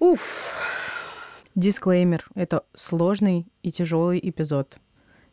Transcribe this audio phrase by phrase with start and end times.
[0.00, 0.56] Уф.
[1.54, 2.24] Дисклеймер.
[2.34, 4.80] Это сложный и тяжелый эпизод.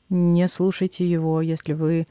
[0.10, 2.06] Не слушайте его, если вы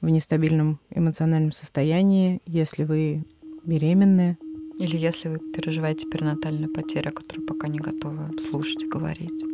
[0.00, 3.26] в нестабильном эмоциональном состоянии, если вы
[3.62, 4.38] беременны.
[4.78, 9.44] Или если вы переживаете перинатальную потерю, которую пока не готовы слушать и говорить.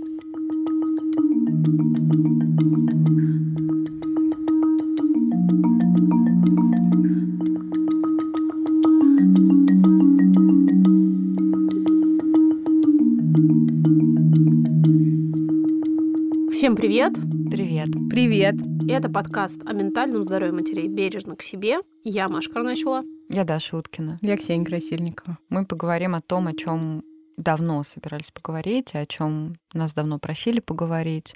[16.94, 17.14] Привет.
[17.50, 17.88] Привет.
[18.08, 18.54] Привет.
[18.88, 21.78] Это подкаст о ментальном здоровье матерей «Бережно к себе».
[22.04, 23.02] Я Маша Карначула.
[23.28, 24.20] Я Даша Уткина.
[24.22, 25.38] Я Ксения Красильникова.
[25.48, 27.02] Мы поговорим о том, о чем
[27.36, 31.34] давно собирались поговорить, о чем нас давно просили поговорить.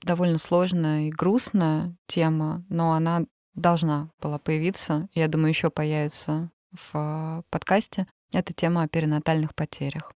[0.00, 3.24] Довольно сложная и грустная тема, но она
[3.54, 8.06] должна была появиться, я думаю, еще появится в подкасте.
[8.32, 10.12] Это тема о перинатальных потерях.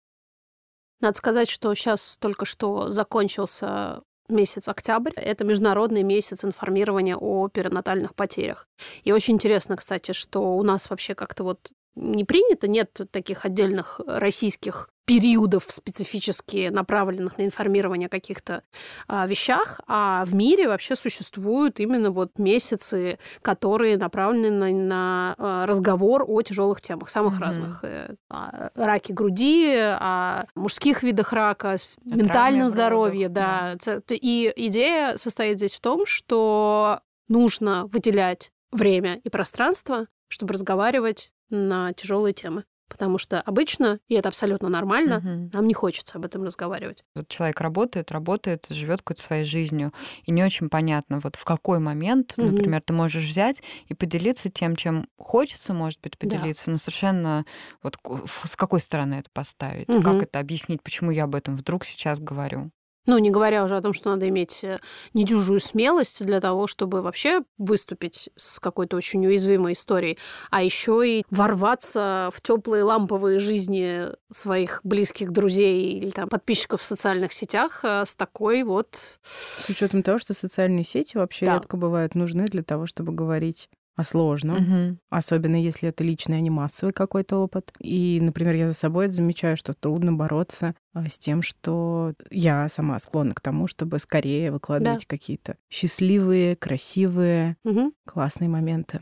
[1.00, 5.12] Надо сказать, что сейчас только что закончился месяц октябрь.
[5.16, 8.66] Это международный месяц информирования о перинатальных потерях.
[9.04, 14.00] И очень интересно, кстати, что у нас вообще как-то вот не принято, нет таких отдельных
[14.06, 18.62] российских периодов специфически направленных на информирование о каких-то
[19.06, 25.66] а, вещах, а в мире вообще существуют именно вот месяцы, которые направлены на, на а,
[25.66, 27.42] разговор о тяжелых темах, самых mm-hmm.
[27.42, 27.84] разных.
[27.84, 33.76] Э, о раке груди, о мужских видах рака, о ментальном здоровье, да.
[33.84, 34.00] да.
[34.08, 41.92] И идея состоит здесь в том, что нужно выделять время и пространство, чтобы разговаривать на
[41.92, 42.64] тяжелые темы.
[42.88, 45.50] Потому что обычно, и это абсолютно нормально, угу.
[45.52, 47.02] нам не хочется об этом разговаривать.
[47.14, 49.92] Вот человек работает, работает, живет какой-то своей жизнью,
[50.24, 52.46] и не очень понятно, вот в какой момент, угу.
[52.46, 56.72] например, ты можешь взять и поделиться тем, чем хочется, может быть, поделиться, да.
[56.72, 57.46] но совершенно
[57.82, 60.02] вот с какой стороны это поставить, угу.
[60.02, 62.70] как это объяснить, почему я об этом вдруг сейчас говорю.
[63.06, 64.78] Ну, не говоря уже о том, что надо иметь э,
[65.12, 70.18] недюжую смелость для того, чтобы вообще выступить с какой-то очень уязвимой историей,
[70.50, 76.84] а еще и ворваться в теплые ламповые жизни своих близких друзей или там подписчиков в
[76.84, 79.18] социальных сетях э, с такой вот...
[79.22, 81.54] С учетом того, что социальные сети вообще да.
[81.54, 84.98] редко бывают нужны для того, чтобы говорить о сложном, угу.
[85.10, 87.72] особенно если это личный, а не массовый какой-то опыт.
[87.78, 92.98] И, например, я за собой замечаю, что трудно бороться а, с тем, что я сама
[92.98, 95.16] склонна к тому, чтобы скорее выкладывать да.
[95.16, 97.92] какие-то счастливые, красивые, угу.
[98.06, 99.00] классные моменты.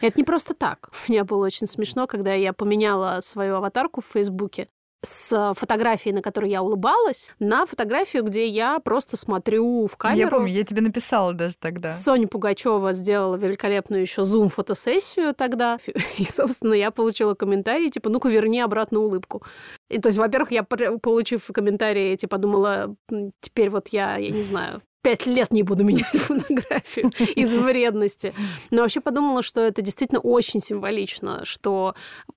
[0.00, 0.90] Это не просто так.
[1.08, 4.68] Мне было очень смешно, когда я поменяла свою аватарку в Фейсбуке
[5.04, 10.18] с фотографией, на которой я улыбалась, на фотографию, где я просто смотрю в камеру.
[10.18, 11.92] Я помню, я тебе написала даже тогда.
[11.92, 15.78] Соня Пугачева сделала великолепную еще зум-фотосессию тогда.
[16.18, 19.42] И, собственно, я получила комментарий, типа, ну-ка, верни обратно улыбку.
[19.88, 22.94] И, то есть, во-первых, я, получив комментарий, типа, подумала,
[23.40, 28.34] теперь вот я, я не знаю, пять лет не буду менять фотографию из вредности.
[28.70, 31.94] Но вообще подумала, что это действительно очень символично, что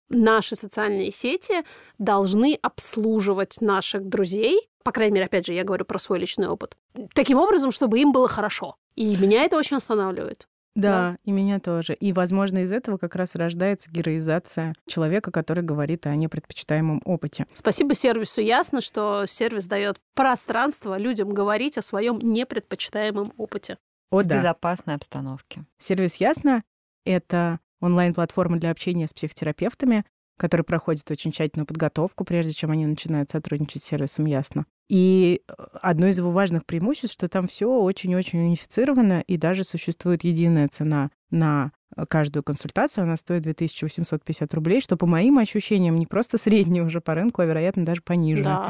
[0.08, 1.64] наши социальные сети
[1.98, 6.78] должны обслуживать наших друзей, по крайней мере, опять же, я говорю про свой личный опыт,
[7.14, 8.78] таким образом, чтобы им было хорошо.
[8.96, 10.48] И меня это очень останавливает.
[10.76, 11.94] Да, да, и меня тоже.
[11.94, 17.46] И, возможно, из этого как раз рождается героизация человека, который говорит о непредпочитаемом опыте.
[17.54, 18.42] Спасибо сервису.
[18.42, 23.78] Ясно, что сервис дает пространство людям говорить о своем непредпочитаемом опыте.
[24.12, 24.36] О, в да.
[24.36, 25.66] безопасной обстановке.
[25.78, 26.64] Сервис Ясно—
[27.06, 30.06] это онлайн-платформа для общения с психотерапевтами,
[30.38, 34.66] которые проходят очень тщательную подготовку, прежде чем они начинают сотрудничать с сервисом Ясно.
[34.92, 40.26] И э, одно из его важных преимуществ, что там все очень-очень унифицировано, и даже существует
[40.26, 43.04] единая цена на э, каждую консультацию.
[43.04, 47.46] Она стоит 2850 рублей, что по моим ощущениям не просто средняя уже по рынку, а,
[47.46, 48.70] вероятно, даже пониже да,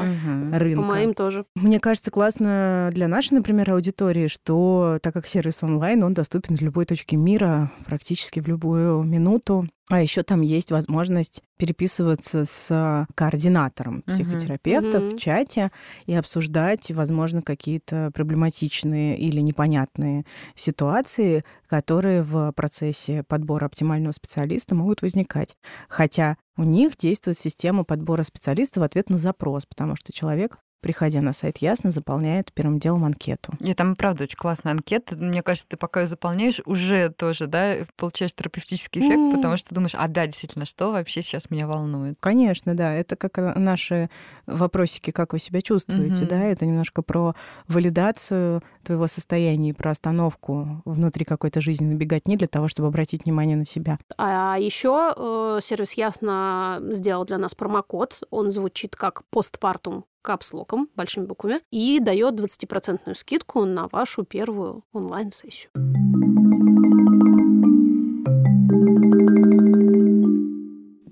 [0.52, 0.80] рынка.
[0.80, 1.44] По моим тоже.
[1.54, 6.62] Мне кажется, классно для нашей, например, аудитории, что так как сервис онлайн, он доступен в
[6.62, 9.66] любой точке мира, практически в любую минуту.
[9.88, 15.14] А еще там есть возможность переписываться с координатором психотерапевта uh-huh.
[15.14, 15.70] в чате
[16.06, 25.02] и обсуждать, возможно, какие-то проблематичные или непонятные ситуации, которые в процессе подбора оптимального специалиста могут
[25.02, 25.56] возникать.
[25.88, 31.22] Хотя у них действует система подбора специалиста в ответ на запрос, потому что человек приходя
[31.22, 33.52] на сайт Ясно, заполняет первым делом анкету.
[33.60, 35.16] И там, правда, очень классная анкета.
[35.16, 39.36] Мне кажется, ты пока ее заполняешь, уже тоже, да, получаешь терапевтический эффект, mm.
[39.36, 42.16] потому что думаешь, а да, действительно, что вообще сейчас меня волнует?
[42.20, 42.92] Конечно, да.
[42.92, 44.10] Это как наши
[44.46, 46.28] вопросики, как вы себя чувствуете, mm-hmm.
[46.28, 47.34] да, это немножко про
[47.68, 53.56] валидацию твоего состояния и про остановку внутри какой-то жизненной беготни для того, чтобы обратить внимание
[53.56, 53.98] на себя.
[54.18, 58.22] А еще э, сервис Ясно сделал для нас промокод.
[58.30, 65.70] Он звучит как постпартум капслоком, большими буквами, и дает 20% скидку на вашу первую онлайн-сессию.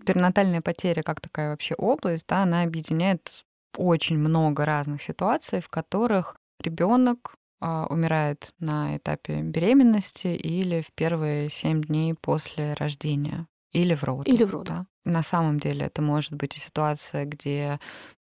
[0.06, 3.44] Перинатальная потеря как такая вообще область, да, она объединяет
[3.76, 11.48] очень много разных ситуаций, в которых ребенок а, умирает на этапе беременности или в первые
[11.48, 13.46] семь дней после рождения.
[13.72, 14.26] Или в родах.
[14.26, 14.86] Или в родах.
[15.04, 15.10] Да?
[15.10, 17.78] На самом деле это может быть и ситуация, где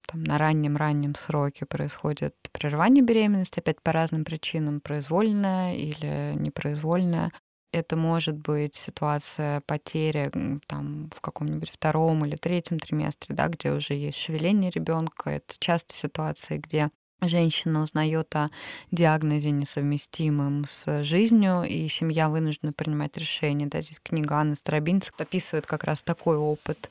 [0.06, 7.32] там, на раннем-раннем сроке происходит прерывание беременности, опять по разным причинам, произвольная или непроизвольная.
[7.72, 10.32] Это может быть ситуация потери
[10.68, 15.32] там, в каком-нибудь втором или третьем триместре, да, где уже есть шевеление ребенка.
[15.32, 16.88] Это часто ситуации, где
[17.22, 18.50] женщина узнает о
[18.92, 23.68] диагнозе несовместимым с жизнью, и семья вынуждена принимать решение.
[23.68, 26.90] Да, здесь книга Анны Старобинцев описывает как раз такой опыт.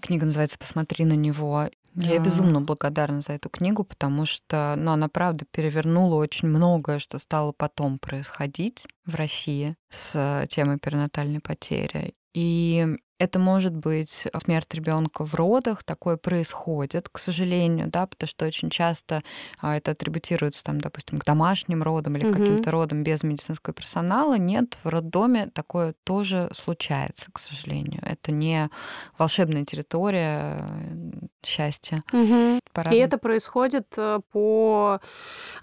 [0.00, 1.68] Книга называется «Посмотри на него».
[1.96, 7.18] Я безумно благодарна за эту книгу, потому что ну, она, правда, перевернула очень многое, что
[7.18, 12.14] стало потом происходить в России с темой перинатальной потери.
[12.34, 12.86] И
[13.18, 18.68] это может быть смерть ребенка в родах, такое происходит, к сожалению, да, потому что очень
[18.68, 19.22] часто
[19.58, 22.38] а, это атрибутируется, там, допустим, к домашним родам или угу.
[22.38, 24.36] каким-то родам без медицинского персонала.
[24.36, 28.02] Нет, в роддоме такое тоже случается, к сожалению.
[28.02, 28.68] Это не
[29.16, 31.10] волшебная территория э,
[31.46, 32.02] счастья.
[32.12, 32.58] Угу.
[32.92, 35.00] И это происходит э, по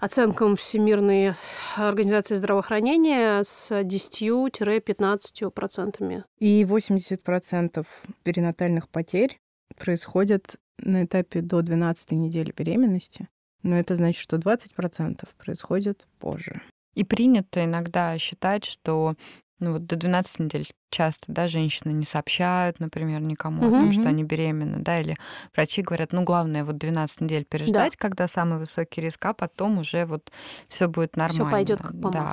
[0.00, 1.34] оценкам Всемирной
[1.76, 6.24] организации здравоохранения с 10-15%.
[6.40, 7.86] И 80% процентов
[8.22, 9.38] перинатальных потерь
[9.76, 13.28] происходят на этапе до 12 недели беременности.
[13.62, 16.62] Но это значит, что 20% происходит позже.
[16.94, 19.14] И принято иногда считать, что
[19.60, 23.76] ну вот до 12 недель часто, да, женщины не сообщают, например, никому угу.
[23.76, 25.16] о том, что они беременны, да, или
[25.54, 27.98] врачи говорят, ну, главное вот 12 недель переждать, да.
[27.98, 30.30] когда самый высокий риск, а потом уже вот
[30.68, 31.46] все будет нормально.
[31.46, 32.30] Все пойдет как по Да.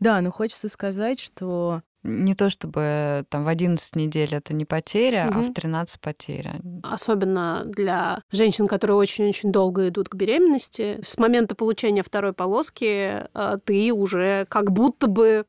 [0.00, 5.28] да, но хочется сказать, что не то чтобы там в 11 недель это не потеря,
[5.30, 5.40] угу.
[5.40, 6.54] а в 13 потеря.
[6.82, 11.00] Особенно для женщин, которые очень-очень долго идут к беременности.
[11.02, 15.44] С момента получения второй полоски э, ты уже как будто бы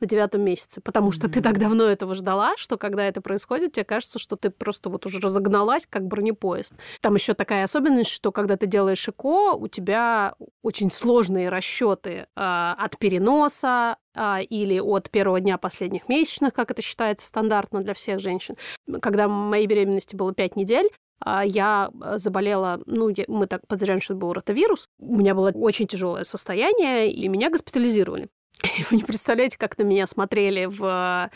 [0.00, 3.84] на девятом месяце, потому что ты так давно этого ждала, что когда это происходит, тебе
[3.84, 6.74] кажется, что ты просто вот уже разогналась, как бронепоезд.
[7.00, 12.24] Там еще такая особенность, что когда ты делаешь ЭКО, у тебя очень сложные расчеты э,
[12.36, 18.20] от переноса, а, или от первого дня последних месячных, как это считается стандартно для всех
[18.20, 18.56] женщин.
[19.00, 20.90] Когда моей беременности было 5 недель,
[21.24, 24.88] а, я заболела, ну, мы так подозреваем, что это был ротавирус.
[24.98, 28.28] У меня было очень тяжелое состояние, и меня госпитализировали.
[28.90, 31.30] Вы не представляете, как на меня смотрели в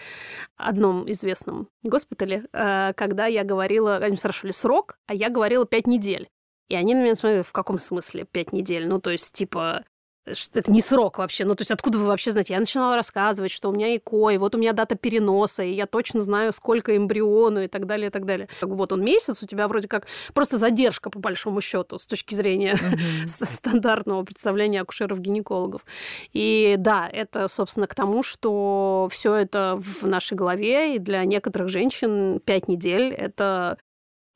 [0.57, 6.29] одном известном госпитале, э, когда я говорила, они спрашивали срок, а я говорила пять недель.
[6.69, 8.89] И они на меня смотрели, в каком смысле пять недель?
[8.89, 9.85] Ну, то есть, типа,
[10.26, 11.44] это не срок вообще.
[11.44, 12.55] Ну, то есть откуда вы вообще знаете?
[12.55, 15.87] Я начинала рассказывать, что у меня ЭКО, и вот у меня дата переноса, и я
[15.87, 18.49] точно знаю, сколько эмбриону и так далее, и так далее.
[18.61, 22.75] Вот он месяц, у тебя вроде как просто задержка, по большому счету, с точки зрения
[22.75, 23.26] mm-hmm.
[23.46, 25.84] стандартного представления акушеров-гинекологов.
[26.32, 31.69] И да, это, собственно, к тому, что все это в нашей голове, и для некоторых
[31.69, 33.79] женщин пять недель— это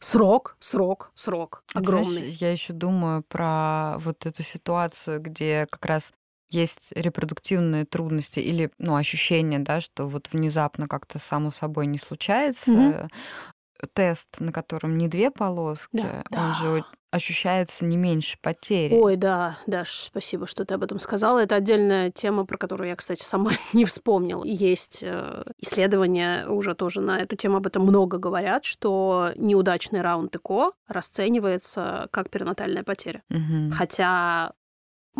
[0.00, 2.04] Срок, срок, срок огромный.
[2.04, 6.12] Знаешь, я еще думаю про вот эту ситуацию, где как раз
[6.48, 12.72] есть репродуктивные трудности или ну, ощущение, да, что вот внезапно как-то само собой не случается.
[12.72, 13.08] Mm-hmm.
[13.94, 16.54] Тест, на котором не две полоски, да, он да.
[16.54, 18.94] же ощущается не меньше потери.
[18.94, 21.40] Ой, да, Даш, спасибо, что ты об этом сказала.
[21.40, 24.44] Это отдельная тема, про которую я, кстати, сама не вспомнила.
[24.44, 30.34] Есть э, исследования уже тоже на эту тему, об этом много говорят, что неудачный раунд
[30.36, 33.22] ЭКО расценивается как перинатальная потеря.
[33.30, 33.72] Угу.
[33.72, 34.52] Хотя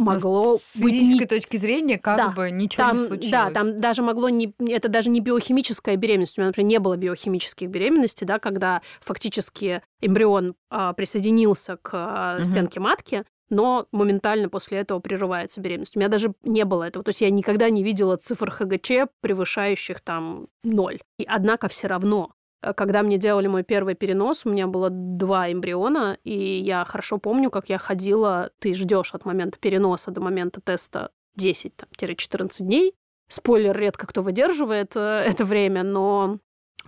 [0.00, 1.28] могло с физической быть...
[1.28, 3.30] точки зрения как да, бы ничего там, не случилось.
[3.30, 6.38] Да, там даже могло не это даже не биохимическая беременность.
[6.38, 12.36] У меня, например, не было биохимических беременностей, да, когда фактически эмбрион а, присоединился к а,
[12.36, 12.44] угу.
[12.44, 15.96] стенке матки, но моментально после этого прерывается беременность.
[15.96, 17.04] У меня даже не было этого.
[17.04, 21.00] То есть я никогда не видела цифр ХГЧ, превышающих там ноль.
[21.18, 22.30] И однако все равно
[22.76, 27.50] Когда мне делали мой первый перенос, у меня было два эмбриона, и я хорошо помню,
[27.50, 32.94] как я ходила, ты ждешь от момента переноса до момента теста 10-14 дней.
[33.28, 36.38] Спойлер, редко кто выдерживает э, это время, но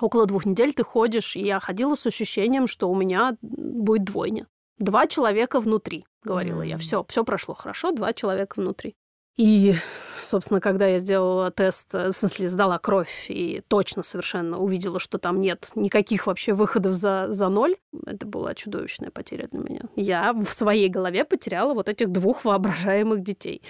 [0.01, 4.47] около двух недель ты ходишь, и я ходила с ощущением, что у меня будет двойня.
[4.79, 6.71] Два человека внутри, говорила mm-hmm.
[6.71, 6.77] я.
[6.77, 8.97] Все, все прошло хорошо, два человека внутри.
[9.39, 9.75] И,
[10.21, 15.19] собственно, когда я сделала тест, э, в смысле, сдала кровь и точно совершенно увидела, что
[15.19, 19.81] там нет никаких вообще выходов за, за ноль, это была чудовищная потеря для меня.
[19.97, 23.63] Я в своей голове потеряла вот этих двух воображаемых детей.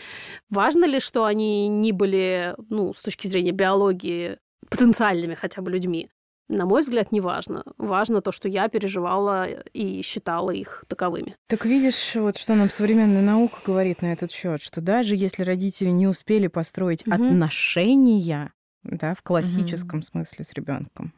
[0.50, 4.38] Важно ли, что они не были, ну, с точки зрения биологии,
[4.68, 6.10] потенциальными хотя бы людьми?
[6.52, 7.64] На мой взгляд, не важно.
[7.78, 11.36] Важно то, что я переживала и считала их таковыми.
[11.48, 15.88] Так видишь, вот что нам современная наука говорит на этот счет, что даже если родители
[15.88, 17.14] не успели построить угу.
[17.14, 20.06] отношения, да, в классическом угу.
[20.06, 21.12] смысле с ребенком,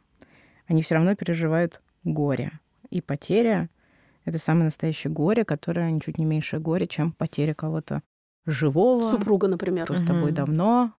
[0.66, 2.60] они все равно переживают горе.
[2.90, 3.68] И потеря—
[4.24, 8.02] это самое настоящее горе, которое ничуть не меньшее горе, чем потеря кого-то
[8.46, 9.02] живого.
[9.02, 9.84] Супруга, например.
[9.84, 10.02] Кто угу.
[10.02, 10.94] с тобой давно.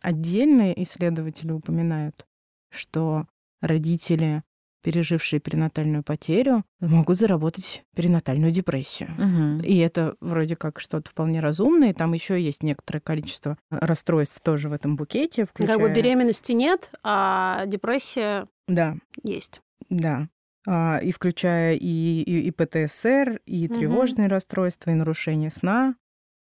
[0.00, 2.26] Отдельные исследователи упоминают,
[2.70, 3.26] что
[3.60, 4.42] родители,
[4.82, 9.10] пережившие перинатальную потерю, могут заработать перинатальную депрессию.
[9.12, 9.66] Угу.
[9.66, 11.92] И это вроде как что-то вполне разумное.
[11.92, 15.44] Там еще есть некоторое количество расстройств тоже в этом букете.
[15.44, 15.76] Включая...
[15.76, 18.96] Как бы беременности нет, а депрессия да.
[19.22, 19.60] есть.
[19.90, 20.28] Да.
[20.66, 23.74] А, и включая и, и, и ПТСР, и угу.
[23.74, 25.94] тревожные расстройства, и нарушение сна.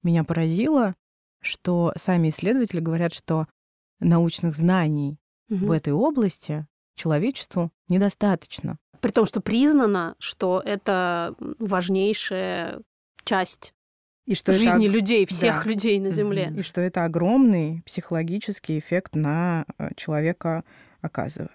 [0.04, 0.96] Меня поразило,
[1.42, 3.48] что сами исследователи говорят, что
[4.00, 5.68] научных знаний угу.
[5.68, 8.78] в этой области человечеству недостаточно.
[9.00, 12.82] При том, что признано, что это важнейшая
[13.24, 13.74] часть
[14.26, 14.96] и что жизни это...
[14.96, 15.70] людей, всех да.
[15.70, 16.54] людей на Земле.
[16.58, 20.66] И что это огромный психологический эффект на э, человека
[21.02, 21.52] оказывает.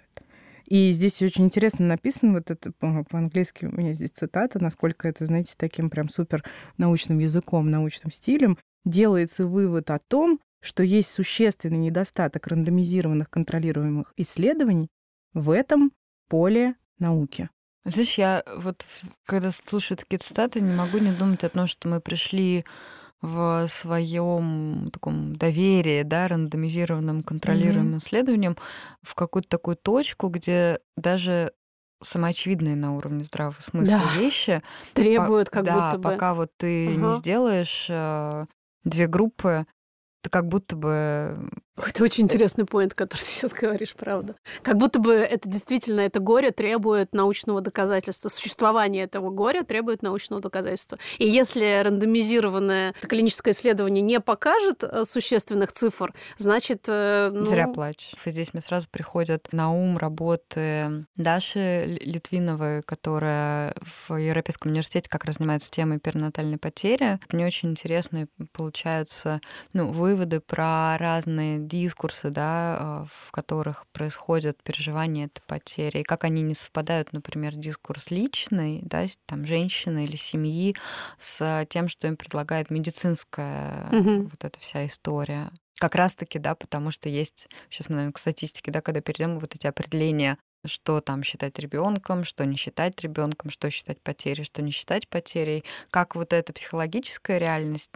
[0.66, 5.52] И здесь очень интересно написано, вот это по-английски у меня здесь цитата, насколько это, знаете,
[5.54, 6.42] таким прям супер
[6.78, 8.56] научным языком, научным стилем,
[8.87, 14.88] делается вывод о том, что есть существенный недостаток рандомизированных контролируемых исследований
[15.34, 15.92] в этом
[16.28, 17.48] поле науки.
[17.84, 18.84] Знаешь, я вот
[19.26, 22.64] когда слушаю такие цитаты, не могу не думать о том, что мы пришли
[23.20, 27.98] в своем таком доверии, да, рандомизированным, контролируемым mm-hmm.
[27.98, 28.56] исследованием
[29.00, 31.52] в какую-то такую точку, где даже
[32.02, 34.20] самоочевидные на уровне здравого смысла да.
[34.20, 34.62] вещи
[34.92, 36.10] требуют как да, будто бы.
[36.10, 36.96] пока вот ты uh-huh.
[36.96, 38.42] не сделаешь э,
[38.82, 39.64] две группы,
[40.22, 44.34] ты как будто бы это очень интересный поинт, который ты сейчас говоришь, правда.
[44.62, 48.28] Как будто бы это действительно, это горе требует научного доказательства.
[48.28, 50.98] Существование этого горя требует научного доказательства.
[51.18, 56.84] И если рандомизированное клиническое исследование не покажет э, существенных цифр, значит...
[56.88, 57.46] Э, ну...
[57.46, 58.12] Зря плачешь.
[58.22, 65.36] Здесь мне сразу приходят на ум работы Даши Литвиновой, которая в Европейском университете как раз
[65.36, 67.18] занимается темой перинатальной потери.
[67.32, 69.40] Мне очень интересные получаются
[69.72, 76.25] ну, выводы про разные дискурсы, да, а, в которых происходят переживания этой потери, и как
[76.25, 80.76] они не совпадают, например, дискурс личный, да, там, женщины или семьи,
[81.19, 84.28] с тем, что им предлагает медицинская угу.
[84.31, 85.50] вот эта вся история.
[85.78, 89.54] Как раз-таки, да, потому что есть, сейчас мы, наверное, к статистике, да, когда перейдем вот
[89.54, 94.71] эти определения что там считать ребенком, что не считать ребенком, что считать потерей, что не
[94.71, 97.90] считать потерей, как вот эта психологическая реальность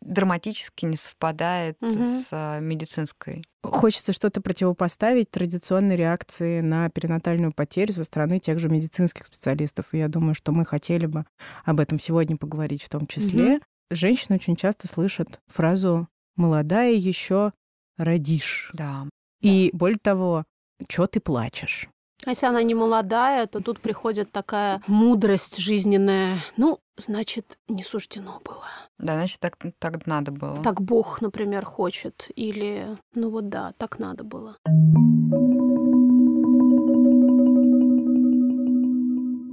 [0.00, 2.02] драматически не совпадает угу.
[2.02, 3.44] с а, медицинской.
[3.62, 9.86] Хочется что-то противопоставить традиционной реакции на перинатальную потерю со стороны тех же медицинских специалистов.
[9.92, 11.26] И я думаю, что мы хотели бы
[11.64, 13.56] об этом сегодня поговорить в том числе.
[13.56, 13.62] Угу.
[13.90, 17.52] Женщины очень часто слышат фразу «молодая еще
[17.96, 18.70] родишь».
[18.72, 19.06] Да.
[19.40, 20.44] И более того,
[20.88, 21.88] что ты плачешь?
[22.28, 26.34] А если она не молодая, то тут приходит такая мудрость жизненная.
[26.58, 28.66] Ну, значит, не суждено было.
[28.98, 30.62] Да, значит, так, так надо было.
[30.62, 32.30] Так Бог, например, хочет.
[32.36, 34.58] Или, ну вот да, так надо было.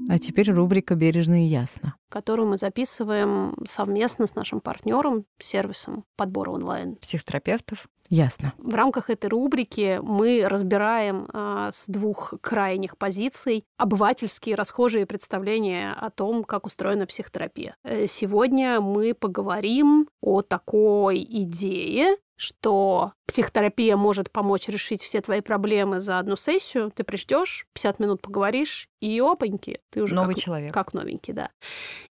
[0.09, 6.51] А теперь рубрика «Бережно и ясно», которую мы записываем совместно с нашим партнером, сервисом подбора
[6.51, 6.95] онлайн.
[6.97, 7.87] Психотерапевтов.
[8.09, 8.53] Ясно.
[8.57, 16.11] В рамках этой рубрики мы разбираем а, с двух крайних позиций обывательские расхожие представления о
[16.11, 17.75] том, как устроена психотерапия.
[17.83, 25.99] Э, сегодня мы поговорим о такой идее, что психотерапия может помочь решить все твои проблемы
[25.99, 26.91] за одну сессию.
[26.93, 30.73] Ты придешь, 50 минут поговоришь, и опаньки, ты уже новый как, человек.
[30.73, 31.49] Как новенький, да.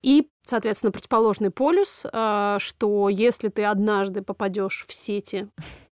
[0.03, 5.49] И, соответственно, противоположный полюс, э, что если ты однажды попадешь в сети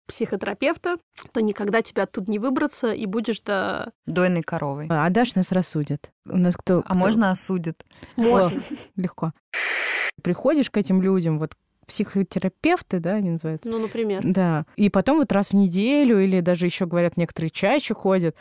[0.07, 0.97] психотерапевта,
[1.33, 3.91] то никогда тебя оттуда не выбраться и будешь до...
[4.05, 4.87] Дойной коровой.
[4.89, 6.11] А Даш нас рассудит.
[6.25, 6.81] У нас кто...
[6.85, 7.83] А можно осудит?
[8.15, 8.61] Можно.
[8.95, 9.33] Легко.
[10.23, 11.55] Приходишь к этим людям, вот
[11.87, 13.69] психотерапевты, да, они называются?
[13.69, 14.21] Ну, например.
[14.23, 14.65] Да.
[14.75, 18.35] И потом вот раз в неделю, или даже еще говорят, некоторые чаще ходят,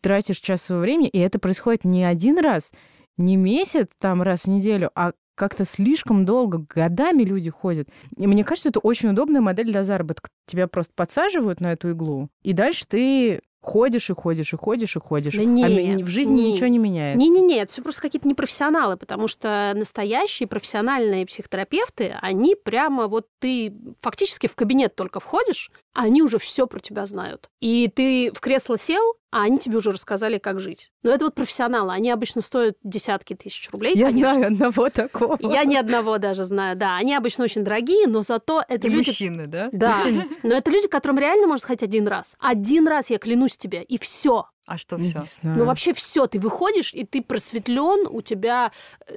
[0.00, 2.72] тратишь час своего времени, и это происходит не один раз,
[3.16, 7.88] не месяц там раз в неделю, а как-то слишком долго, годами люди ходят.
[8.16, 10.28] И мне кажется, это очень удобная модель для заработка.
[10.46, 14.98] Тебя просто подсаживают на эту иглу, и дальше ты ходишь и ходишь и ходишь и
[14.98, 15.34] ходишь.
[15.34, 17.18] Да нет, а в жизни не, ничего не меняется.
[17.18, 23.72] Не-не-не, это все просто какие-то непрофессионалы, потому что настоящие профессиональные психотерапевты, они прямо вот ты
[24.00, 27.50] фактически в кабинет только входишь, а они уже все про тебя знают.
[27.60, 30.90] И ты в кресло сел, а они тебе уже рассказали, как жить.
[31.02, 31.92] Но это вот профессионалы.
[31.92, 33.94] Они обычно стоят десятки тысяч рублей.
[33.94, 34.34] Я конечно.
[34.34, 35.38] знаю одного такого.
[35.40, 36.96] Я ни одного даже знаю, да.
[36.96, 39.08] Они обычно очень дорогие, но зато это И люди...
[39.08, 39.70] мужчины, да?
[39.72, 39.96] Да.
[40.42, 42.36] Но это люди, которым реально можно сказать один раз.
[42.38, 44.46] Один раз, я клянусь тебе, и все.
[44.66, 45.22] А что Не все?
[45.42, 48.70] Ну, вообще все, ты выходишь, и ты просветлен, у тебя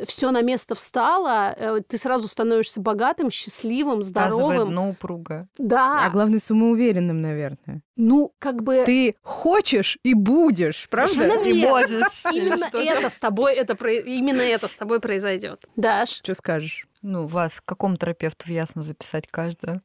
[0.08, 4.70] все на место встало, э, ты сразу становишься богатым, счастливым, здоровым.
[4.70, 5.48] дно упруга.
[5.60, 6.04] Да.
[6.04, 7.82] А главное, самоуверенным, наверное.
[7.96, 8.84] Ну, как бы...
[8.86, 11.42] Ты хочешь и будешь, правда?
[11.44, 12.26] И можешь.
[12.32, 15.64] Именно это с тобой, это именно это с тобой произойдет.
[15.76, 16.88] Даш, Что скажешь?
[17.02, 19.80] Ну, вас к какому терапевту ясно записать каждую?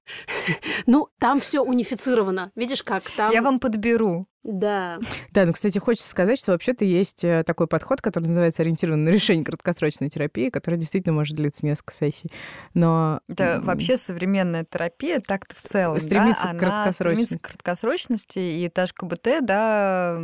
[0.87, 2.51] ну, там все унифицировано.
[2.55, 3.05] Видишь как?
[3.11, 3.31] Там...
[3.31, 4.25] Я вам подберу.
[4.43, 4.99] Да.
[5.33, 9.15] Да, ну, кстати, хочется сказать, что вообще-то есть э, такой подход, который называется ориентированный на
[9.15, 12.31] решение краткосрочной терапии, который действительно может длиться несколько сессий.
[12.73, 17.25] Но Это м, вообще современная терапия, так-то в целом, да, Стремится к она краткосрочности.
[17.27, 20.17] стремится к краткосрочности, и та же КБТ, да,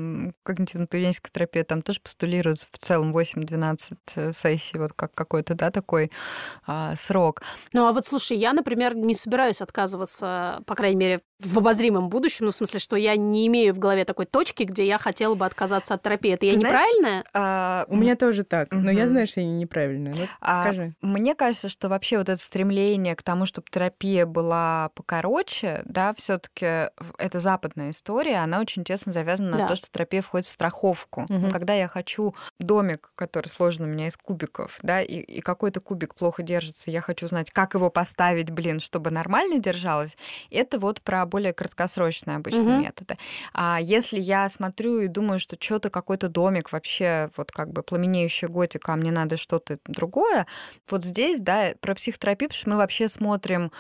[0.45, 6.11] когнитивно-поведенческая терапия, там тоже постулируется в целом 8-12 э, сессий, вот как какой-то, да, такой
[6.67, 7.43] а, срок.
[7.75, 12.47] Ну, а вот слушай, я, например, не собираюсь отказываться, по крайней мере, в обозримом будущем,
[12.47, 15.45] ну, в смысле, что я не имею в голове такой точки, где я хотела бы
[15.45, 16.33] отказаться от терапии.
[16.33, 17.25] Это я Ты знаешь, неправильная?
[17.35, 18.73] А, у меня тоже так.
[18.73, 20.15] Но я знаю, что я не- неправильная.
[20.17, 20.95] Ну, А, скажи.
[21.03, 26.89] Мне кажется, что вообще вот это стремление к тому, чтобы терапия была покороче, да, все-таки
[27.19, 29.67] это западная история, она очень тесно завязана на Да.
[29.69, 31.27] то, что терапия входит в страховку.
[31.29, 31.51] Мгм.
[31.51, 36.15] Когда я хочу домик, который сложен у меня из кубиков, да, и, и какой-то кубик
[36.15, 40.17] плохо держится, я хочу знать, как его поставить, блин, чтобы нормально держалось,
[40.51, 42.81] это вот про более краткосрочные обычно Мгм.
[42.83, 43.19] методы.
[43.53, 48.49] А если я смотрю и думаю, что что-то какой-то домик вообще вот как бы пламенеющая
[48.49, 50.47] готика, а мне надо что-то другое,
[50.91, 53.71] вот здесь, да, про психотерапию, потому что мы вообще смотрим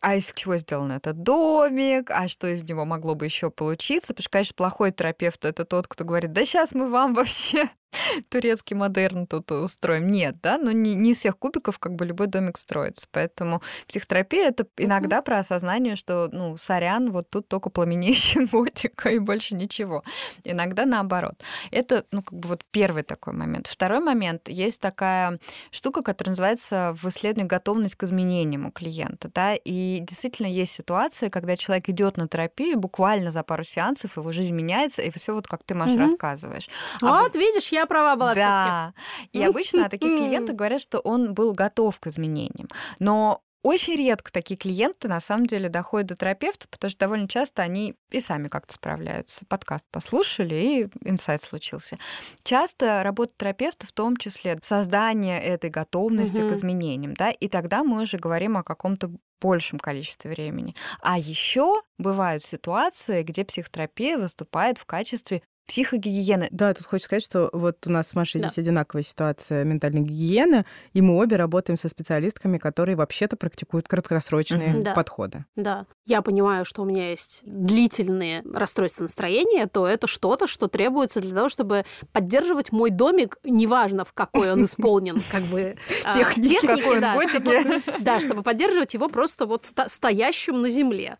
[0.00, 4.14] а из чего сделан этот домик, а что из него могло бы еще получиться?
[4.14, 7.68] Потому что, конечно, плохой терапевт это тот, кто говорит, да сейчас мы вам вообще
[8.28, 10.10] турецкий модерн тут устроим.
[10.10, 13.06] Нет, да, но не, не из всех кубиков как бы любой домик строится.
[13.10, 19.18] Поэтому психотерапия это иногда про осознание, что, ну, сорян, вот тут только пламенеющая готика и
[19.18, 20.02] больше ничего.
[20.44, 21.34] Иногда наоборот.
[21.70, 23.66] Это, ну, как бы вот первый такой момент.
[23.66, 24.48] Второй момент.
[24.48, 25.38] Есть такая
[25.70, 31.28] штука, которая называется в исследовании готовность к изменениям у клиента, да, и действительно есть ситуации,
[31.28, 35.46] когда человек идет на терапию, буквально за пару сеансов его жизнь меняется, и все вот
[35.46, 36.02] как ты, Маша, Мгм.
[36.02, 36.68] рассказываешь.
[37.02, 38.44] А Вот, видишь, я права была все-таки.
[38.68, 38.94] да.
[39.32, 42.68] И обычно о таких клиентах говорят, что он был готов к изменениям.
[42.98, 47.60] Но очень редко такие клиенты на самом деле доходят до терапевта, потому что довольно часто
[47.60, 49.44] они и сами как-то справляются.
[49.46, 51.98] Подкаст послушали, и инсайт случился.
[52.42, 56.48] Часто работа терапевта в том числе создание этой готовности Мгм.
[56.48, 59.10] к изменениям, да, и тогда мы уже говорим о каком-то
[59.42, 60.74] большем количестве времени.
[61.00, 66.48] А еще бывают ситуации, где психотерапия выступает в качестве психогигиены.
[66.50, 68.48] Да, тут хочется сказать, что вот у нас с Машей Да.
[68.48, 74.70] здесь одинаковая ситуация ментальной гигиены, и мы обе работаем со специалистками, которые вообще-то практикуют краткосрочные
[74.74, 74.82] Мгм.
[74.82, 74.94] Да.
[74.94, 75.44] подходы.
[75.56, 75.86] Да.
[76.06, 81.34] Я понимаю, что у меня есть длительные расстройства настроения, то это что-то, что требуется для
[81.34, 86.66] того, чтобы поддерживать мой домик, неважно, в какой он исполнен, как бы а, Техники
[87.00, 91.16] да, чтобы- да, чтобы поддерживать его просто вот стоящим на земле.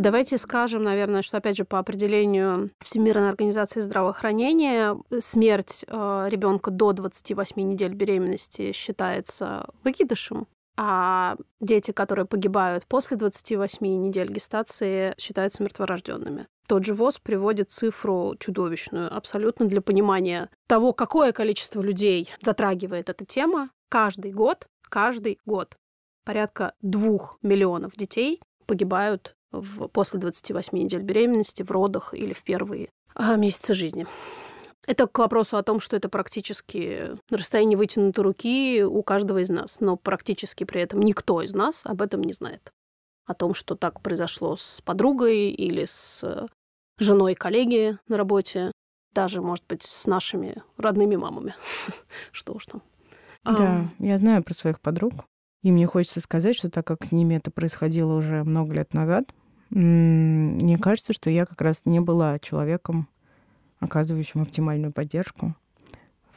[0.00, 7.60] Давайте скажем, наверное, что, опять же, по определению Всемирной организации здравоохранения, смерть ребенка до 28
[7.60, 10.46] недель беременности считается выкидышем,
[10.78, 16.46] а дети, которые погибают после 28 недель гестации, считаются мертворожденными.
[16.66, 23.26] Тот же ВОЗ приводит цифру чудовищную абсолютно для понимания того, какое количество людей затрагивает эта
[23.26, 23.68] тема.
[23.90, 25.76] Каждый год, каждый год
[26.24, 32.90] порядка двух миллионов детей погибают в, после 28 недель беременности, в родах или в первые
[33.14, 34.06] а, месяцы жизни.
[34.86, 39.50] Это к вопросу о том, что это практически на расстоянии вытянутой руки у каждого из
[39.50, 42.72] нас, но практически при этом никто из нас об этом не знает.
[43.26, 46.46] О том, что так произошло с подругой или с э,
[46.98, 48.72] женой коллеги на работе,
[49.12, 51.54] даже, может быть, с нашими родными мамами.
[52.32, 52.82] Что уж там.
[53.44, 55.12] Да, я знаю про своих подруг.
[55.62, 59.34] И мне хочется сказать, что так как с ними это происходило уже много лет назад,
[59.70, 63.08] мне кажется, что я как раз не была человеком,
[63.78, 65.54] оказывающим оптимальную поддержку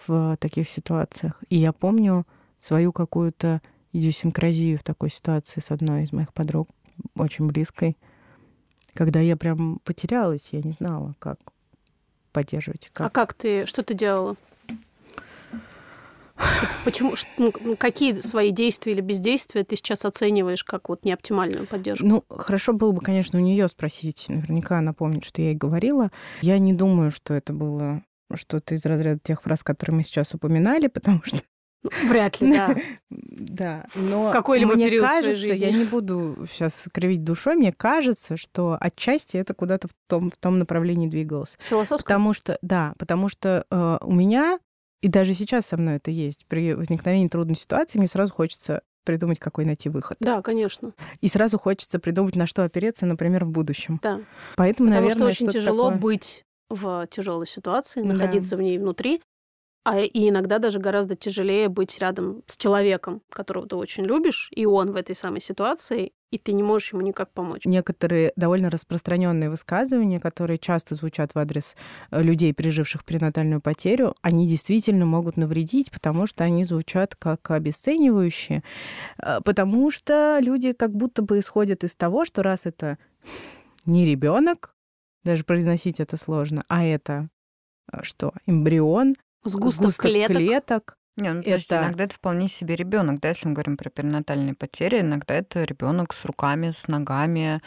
[0.06, 1.44] в таких ситуациях.
[1.50, 2.28] И я помню
[2.60, 6.70] свою какую-то идиосинкразию в такой ситуации с одной из моих подруг,
[7.16, 7.98] очень близкой,
[8.94, 11.40] когда я прям потерялась, я не знала, как
[12.32, 12.90] поддерживать.
[12.94, 13.08] Как.
[13.08, 14.36] А как ты, что ты делала?
[16.86, 22.06] Почему, ну, какие свои действия или бездействия ты сейчас оцениваешь как вот неоптимальную поддержку?
[22.06, 24.25] Ну, хорошо было бы, конечно, у нее спросить.
[24.29, 26.12] Наверняка она помнит, что я ей говорила.
[26.41, 28.03] Я не думаю, что это было
[28.34, 31.38] что-то из разряда тех фраз, которые мы сейчас упоминали, потому что
[31.84, 32.75] ну, Вряд ли, да.
[33.10, 35.65] Да, но в какой-либо мне период кажется, своей жизни.
[35.65, 40.38] я не буду сейчас кривить душой, мне кажется, что отчасти это куда-то в том, в
[40.38, 41.58] том направлении двигалось.
[41.60, 42.03] Философском?
[42.03, 44.60] Потому что, да, потому что э, у меня
[45.04, 46.46] и даже сейчас со мной это есть.
[46.48, 50.16] При возникновении трудной ситуации мне сразу хочется придумать, какой найти выход.
[50.22, 50.94] Да, конечно.
[51.20, 54.00] И сразу хочется придумать, на что опереться, например, в будущем.
[54.02, 54.22] Да.
[54.56, 56.00] Поэтому, Потому наверное, что очень тяжело такое...
[56.00, 58.56] быть в тяжелой ситуации, находиться да.
[58.56, 59.22] в ней внутри.
[59.84, 64.66] А и иногда даже гораздо тяжелее быть рядом с человеком, которого ты очень любишь, и
[64.66, 67.62] он в этой самой ситуации, и ты не можешь ему никак помочь.
[67.63, 71.76] Некоторые довольно распространенные высказывания, которые часто звучат в адрес
[72.10, 78.63] э, людей, переживших перинатальную потерю, они действительно могут навредить, потому что они звучат как обесценивающие,
[79.19, 82.98] э, потому что люди как будто бы исходят из того, что раз это
[83.86, 84.74] не ребенок,
[85.24, 87.30] даже произносить это сложно, а это
[87.91, 90.38] э, что, эмбрион, Сгусток, сгусток клеток.
[90.38, 90.98] клеток.
[91.15, 93.89] Не, ну, то есть Это- иногда это вполне себе ребенок, да, если мы говорим про
[93.91, 97.62] перинатальные потери, иногда это ребенок с руками, с ногами,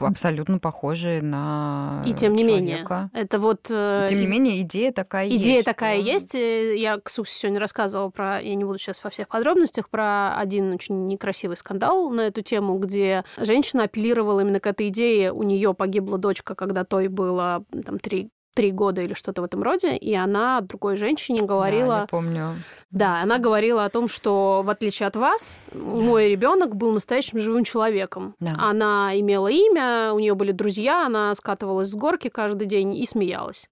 [0.00, 3.10] абсолютно похожий на И тем не менее, человека.
[3.14, 3.68] это вот...
[3.70, 5.40] э, Тем не менее, идея такая есть.
[5.42, 6.34] Идея такая что- есть.
[6.34, 10.36] Э, Я к Ксуксе сегодня рассказывала про, я не буду сейчас во всех подробностях, про
[10.36, 15.32] один очень некрасивый скандал на эту тему, где женщина апеллировала именно к этой идее.
[15.32, 19.62] У нее погибла дочка, когда той было там три три года или что-то в этом
[19.62, 22.56] роде, и она другой женщине Да, говорила, я помню.
[22.90, 27.62] да, она говорила о том, что в отличие от вас, мой ребенок был настоящим живым
[27.62, 28.34] человеком.
[28.40, 28.56] Да.
[28.58, 33.68] Она имела имя, у нее были друзья, она скатывалась с горки каждый день и смеялась.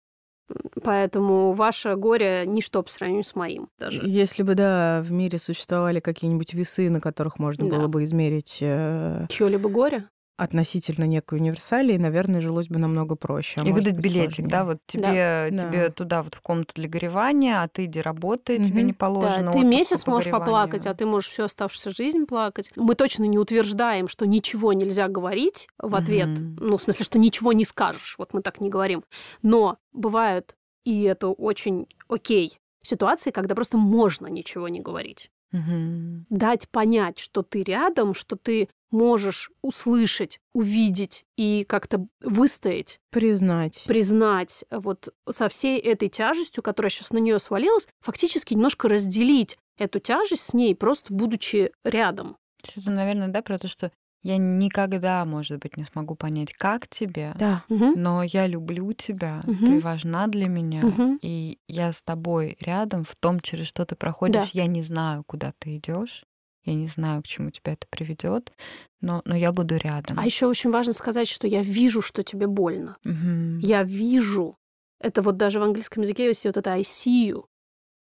[0.85, 4.03] Поэтому ваше горе ничто по сравнению с моим даже.
[4.05, 7.77] Если бы, да, в мире существовали какие-нибудь весы, на которых можно Да.
[7.77, 10.05] было бы измерить э, Чье-либо горе?
[10.37, 13.61] Относительно некой универсалии, наверное, жилось бы намного проще.
[13.61, 14.51] а и выдать быть, билетик, сложнее.
[14.51, 15.51] да, вот тебе, Да.
[15.51, 18.87] тебе туда вот в комнату для горевания, а ты иди работай, тебе Мгм.
[18.89, 19.53] не положено.
[19.53, 20.47] Да, ты месяц по можешь гореванию.
[20.47, 22.71] поплакать, а ты можешь всю оставшуюся жизнь плакать.
[22.77, 26.29] Мы точно не утверждаем, что ничего нельзя говорить в ответ.
[26.41, 26.57] Мгм.
[26.61, 28.17] Ну, в смысле, что ничего не скажешь.
[28.19, 29.05] Вот мы так не говорим.
[29.43, 35.31] Но бывают, и это очень окей, ситуации, когда просто можно ничего не говорить.
[35.53, 36.27] Мгм.
[36.29, 43.85] Дать понять, что ты рядом, что ты можешь услышать, увидеть и как-то выстоять, Признать.
[43.87, 49.99] признать вот со всей этой тяжестью, которая сейчас на нее свалилась, фактически немножко разделить эту
[49.99, 52.37] тяжесть с ней, просто будучи рядом.
[52.77, 57.33] Это, наверное, да, про то, что я никогда, может быть, не смогу понять, как тебе,
[57.39, 57.63] Да.
[57.69, 57.93] Мгм.
[57.97, 59.67] но я люблю тебя, Мгм.
[59.67, 61.19] ты важна для меня, Мгм.
[61.23, 64.53] и я с тобой рядом в том, через что ты проходишь.
[64.53, 64.61] Да.
[64.63, 66.25] Я не знаю, куда ты идешь,
[66.67, 68.53] я не знаю, к чему тебя это приведет,
[69.01, 70.19] но, но я буду рядом.
[70.19, 72.97] А еще очень важно сказать, что я вижу, что тебе больно.
[73.05, 73.59] Мгм.
[73.61, 74.59] Я вижу.
[75.01, 77.45] Это вот даже в английском языке есть вот это I see you.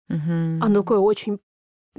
[0.10, 0.64] Мгм.
[0.64, 1.40] Оно такое очень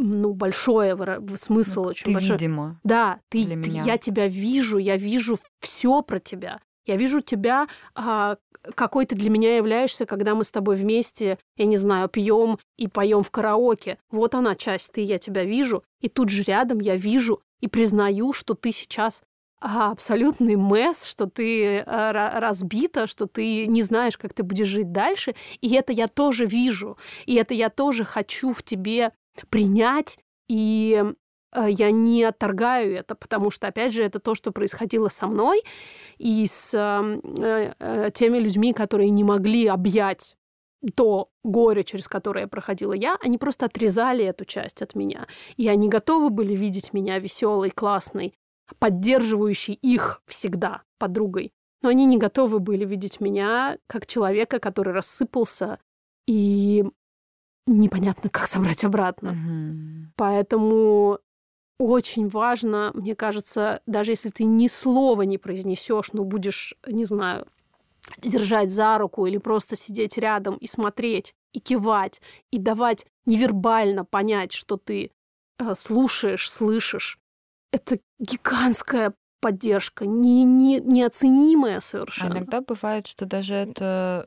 [0.00, 0.96] ну, большое
[1.36, 2.32] смысл Ну, очень ты, большой.
[2.36, 2.80] видимо.
[2.84, 3.82] Да, ты, для ты- меня.
[3.82, 6.60] я тебя вижу, я вижу все про тебя.
[6.88, 8.38] Я вижу тебя, а,
[8.74, 12.88] какой ты для меня являешься, когда мы с тобой вместе, я не знаю, пьем и
[12.88, 13.98] поем в караоке.
[14.10, 18.32] Вот она часть, ты, я тебя вижу, и тут же рядом я вижу и признаю,
[18.32, 19.22] что ты сейчас
[19.60, 24.68] а, абсолютный месс, что ты а, ра- разбита, что ты не знаешь, как ты будешь
[24.68, 25.34] жить дальше.
[25.60, 26.96] И это я тоже вижу.
[27.26, 29.12] И это я тоже хочу в тебе
[29.50, 30.18] принять.
[30.48, 31.04] И
[31.54, 35.62] я не отторгаю это, потому что, опять же, это то, что происходило со мной
[36.18, 40.36] и с э, э, э, теми людьми, которые не могли объять
[40.94, 45.26] то горе, через которое проходила я, они просто отрезали эту часть от меня.
[45.56, 48.34] И они готовы были видеть меня веселой, классной,
[48.78, 51.52] поддерживающей их всегда подругой.
[51.82, 55.78] Но они не готовы были видеть меня как человека, который рассыпался
[56.26, 56.84] и
[57.66, 59.32] непонятно, как собрать обратно.
[59.32, 60.12] Мгм.
[60.16, 61.18] Поэтому
[61.78, 67.46] очень важно, мне кажется, даже если ты ни слова не произнесешь, но будешь, не знаю,
[68.18, 74.52] держать за руку или просто сидеть рядом и смотреть, и кивать, и давать невербально понять,
[74.52, 75.10] что ты
[75.58, 77.18] э, слушаешь, слышишь.
[77.72, 82.32] Это гигантская поддержка, не, не, неоценимая А совершенно.
[82.38, 84.26] иногда бывает, что даже это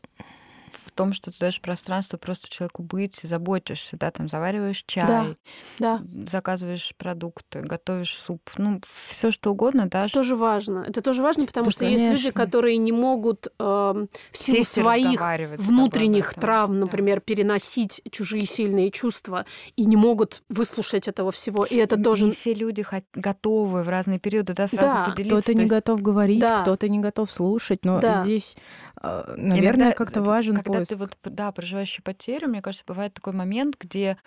[0.93, 5.38] в том, что ты даешь пространство просто человеку быть, заботишься, да, там завариваешь чай,
[5.80, 10.86] Да, заказываешь продукты, готовишь суп, ну, все что угодно, да, это тоже важно.
[10.88, 12.34] Это тоже важно, потому Да, что есть люди, конечно.
[12.34, 16.41] которые не могут эм, в силу сесть своих тобой внутренних этом.
[16.41, 16.80] травм, Да.
[16.82, 21.65] например, переносить чужие сильные чувства и не могут выслушать этого всего.
[21.65, 22.25] И это тоже...
[22.25, 25.06] Не все люди готовы в разные периоды, да, сразу Да.
[25.06, 25.38] поделиться.
[25.38, 26.60] Кто-то То не есть готов говорить, Да.
[26.60, 28.23] кто-то не готов слушать, но Да.
[28.23, 28.58] здесь,
[29.01, 30.89] э, наверное, как-то э, важен Когда поиск.
[30.91, 34.17] ты вот, да, проживающий потерю, мне кажется, бывает такой момент, где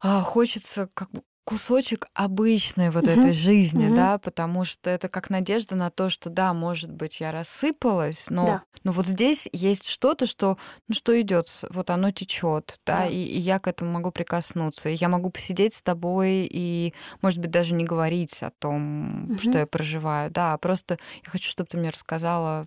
[0.00, 3.18] а, хочется как бы кусочек обычной вот Мгм.
[3.18, 3.94] этой жизни, Мгм.
[3.96, 8.46] да, потому что это как надежда на то, что да, может быть, я рассыпалась, но,
[8.46, 8.62] Да.
[8.84, 13.06] но вот здесь есть что-то, что, ну, что идет, вот оно течет, да, Да.
[13.08, 17.40] И, и я к этому могу прикоснуться, и я могу посидеть с тобой и, может
[17.40, 19.58] быть, даже не говорить о том, что Мгм.
[19.58, 22.64] я проживаю, да, а просто я хочу, чтобы ты мне рассказала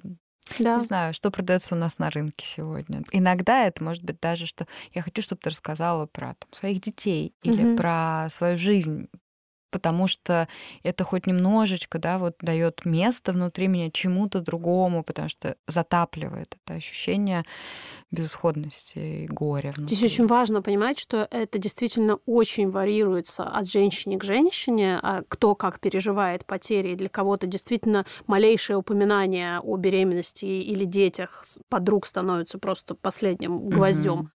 [0.59, 0.75] Да.
[0.75, 3.03] не знаю, что продается у нас на рынке сегодня.
[3.11, 7.35] Иногда это может быть даже, что я хочу, чтобы ты рассказала про там, своих детей
[7.43, 7.75] или Мгм.
[7.75, 9.09] про свою жизнь,
[9.73, 10.47] потому что
[10.83, 16.75] это хоть немножечко, да, вот дает место внутри меня чему-то другому, потому что затапливает это
[16.75, 17.43] ощущение
[18.11, 19.73] безысходности и горя.
[19.75, 20.05] Здесь внутри.
[20.05, 25.79] очень важно понимать, что это действительно очень вариируется от женщины к женщине, а кто как
[25.79, 26.89] переживает потери.
[26.89, 34.13] И для кого-то действительно малейшее упоминание о беременности или детях подруг становится просто последним гвоздем,
[34.13, 34.31] Мгм.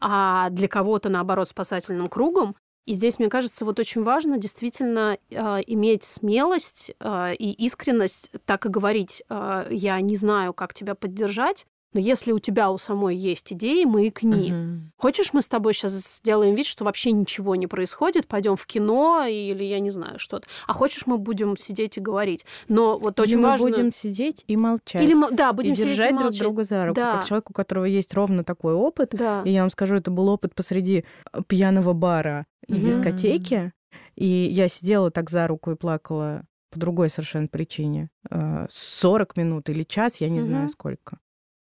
[0.00, 2.56] а для кого-то, наоборот, спасательным кругом.
[2.86, 8.66] И здесь, мне кажется, вот очень важно действительно э, иметь смелость э, и искренность так
[8.66, 9.22] и говорить.
[9.28, 13.84] э, я не знаю, как тебя поддержать, но если у тебя у самой есть идеи,
[13.84, 14.52] маякни.
[14.52, 14.89] Мгм.
[15.00, 19.24] Хочешь, мы с тобой сейчас сделаем вид, что вообще ничего не происходит, пойдем в кино
[19.26, 20.46] или я не знаю что-то.
[20.66, 22.44] А хочешь, мы будем сидеть и говорить.
[22.68, 23.66] Но вот Или очень мы важно...
[23.66, 25.02] будем сидеть и молчать.
[25.02, 26.40] Или мы- да, будем и сидеть держать и друг молчать.
[26.42, 27.12] друга за руку, Да.
[27.16, 29.10] как человек, у которого есть ровно такой опыт.
[29.12, 29.42] Да.
[29.46, 32.82] И я вам скажу, это был опыт посреди э, пьяного бара и Мгм.
[32.82, 33.72] дискотеки.
[34.16, 38.10] И я сидела так за руку и плакала по другой совершенно причине.
[38.30, 40.44] Э, 40 минут или час, я не Мгм.
[40.44, 41.18] знаю сколько.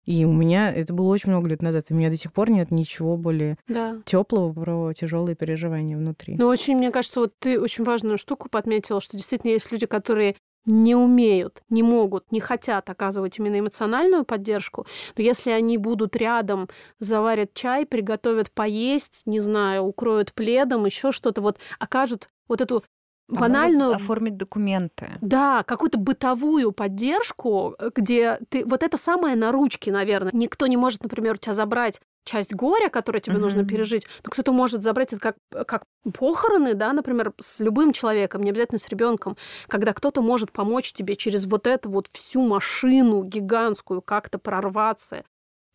[0.07, 2.49] И у меня, это было очень много лет назад, и у меня до сих пор
[2.49, 3.97] нет ничего более да.
[4.05, 6.35] теплого про тяжелые переживания внутри.
[6.37, 10.37] Но очень, мне кажется, вот ты очень важную штуку подметила, что действительно есть люди, которые
[10.65, 14.85] не умеют, не могут, не хотят оказывать именно эмоциональную поддержку,
[15.17, 21.41] но если они будут рядом, заварят чай, приготовят поесть, не знаю, укроют пледом, еще что-то,
[21.41, 22.83] вот окажут вот эту
[23.27, 25.09] банальную оформить документы.
[25.21, 28.65] Да, какую-то бытовую поддержку, где ты...
[28.65, 30.31] Вот это самое на ручке, наверное.
[30.33, 33.69] Никто не может, например, у тебя забрать часть горя, которое тебе нужно Мгм.
[33.69, 38.49] пережить, но кто-то может забрать это как, как похороны, да, например, с любым человеком, не
[38.49, 39.37] обязательно с ребенком,
[39.67, 45.23] когда кто-то может помочь тебе через вот эту вот всю машину гигантскую как-то прорваться.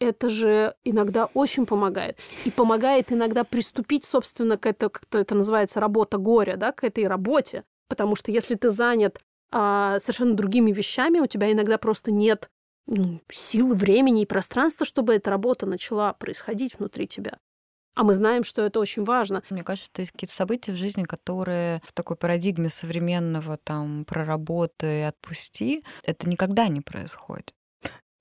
[0.03, 2.19] Это же иногда очень помогает.
[2.45, 7.05] И помогает иногда приступить, собственно, к это, как это называется, работа горя, да, к этой
[7.05, 7.65] работе.
[7.89, 12.49] Потому что если ты занят а, совершенно другими вещами, у тебя иногда просто нет
[12.87, 17.39] ну, сил, времени и пространства, чтобы эта работа начала происходить внутри тебя.
[17.95, 19.43] А мы знаем, что это очень важно.
[19.51, 25.07] Мне кажется, что есть какие-то события в жизни, которые в такой парадигме современного там проработай,
[25.07, 27.55] отпусти, это никогда не происходит.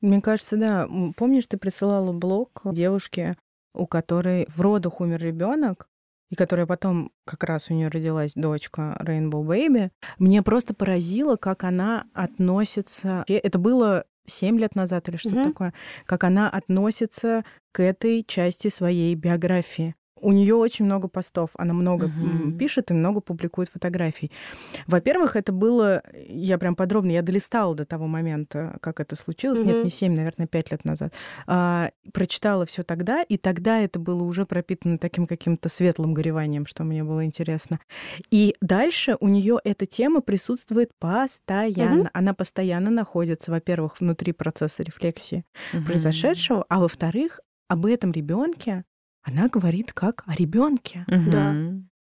[0.02, 0.88] Мне кажется, да.
[1.16, 3.36] Помнишь, ты присылала блог девушке,
[3.74, 5.88] у которой в родах умер ребенок,
[6.30, 9.92] и которая потом как раз у нее родилась дочка Rainbow Baby.
[10.18, 13.24] Мне просто поразило, как она относится.
[13.28, 15.44] Это было семь лет назад или что-то Мгм.
[15.52, 15.74] такое,
[16.06, 19.96] как она относится к этой части своей биографии.
[20.22, 22.58] У нее очень много постов, она много Мгм.
[22.58, 24.32] пишет и много публикует фотографий.
[24.88, 29.60] Во-первых, это было, я прям подробно, я долистала до того момента, как это случилось.
[29.60, 29.84] Нет, Мгм.
[29.86, 31.14] не 7, наверное, 5 лет назад.
[31.48, 36.84] А, прочитала все тогда, и тогда это было уже пропитано таким каким-то светлым гореванием, что
[36.84, 37.80] мне было интересно.
[38.30, 42.10] И дальше у нее эта тема присутствует постоянно.
[42.14, 45.86] Она постоянно находится, во-первых, внутри процесса рефлексии Мгм.
[45.86, 48.84] произошедшего, а во-вторых, об этом ребенке
[49.24, 51.56] она говорит как о ребенке Да.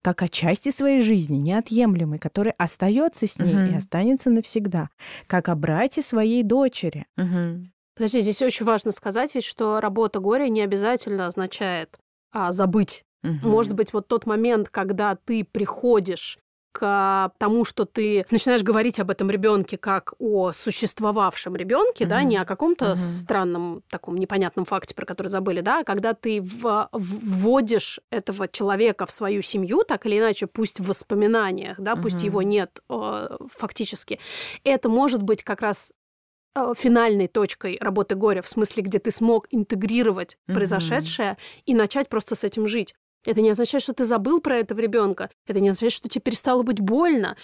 [0.03, 3.77] Как о части своей жизни, неотъемлемой, которая остается с ней и Мгм.
[3.77, 4.89] останется навсегда,
[5.27, 7.05] как о брате своей дочери.
[7.15, 7.71] Мгм.
[7.95, 11.97] Подожди, здесь очень важно сказать ведь, что работа горя не обязательно означает
[12.33, 13.03] а, забыть.
[13.23, 13.47] Угу.
[13.47, 16.37] Может быть, вот тот момент, когда ты приходишь
[16.73, 22.07] к тому, что ты начинаешь говорить об этом ребенке как о существовавшем ребенке, mm-hmm.
[22.07, 22.95] да, не о каком-то mm-hmm.
[22.95, 29.05] странном таком непонятном факте, про который забыли, да, а когда ты в, вводишь этого человека
[29.05, 32.01] в свою семью, так или иначе, пусть в воспоминаниях, да, mm-hmm.
[32.01, 34.19] пусть его нет э, фактически,
[34.63, 35.93] это может быть как раз
[36.55, 40.55] э, финальной точкой работы горя, в смысле, где ты смог интегрировать mm-hmm.
[40.55, 42.95] произошедшее и начать просто с этим жить.
[43.25, 45.29] Это не означает, что ты забыл про этого ребенка.
[45.47, 47.37] Это не означает, что тебе перестало быть больно.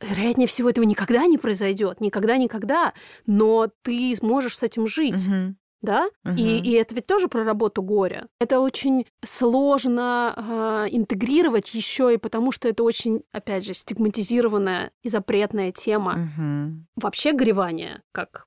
[0.00, 2.00] Вероятнее всего, этого никогда не произойдет.
[2.00, 2.92] Никогда-никогда.
[3.26, 5.26] Но ты сможешь с этим жить.
[5.26, 5.54] Угу.
[5.82, 6.08] Да?
[6.24, 6.36] Угу.
[6.36, 8.28] И, и это ведь тоже про работу горя.
[8.38, 15.08] Это очень сложно э, интегрировать еще и потому, что это очень, опять же, стигматизированная и
[15.08, 16.28] запретная тема.
[16.36, 16.86] Угу.
[16.96, 18.46] Вообще горевание, как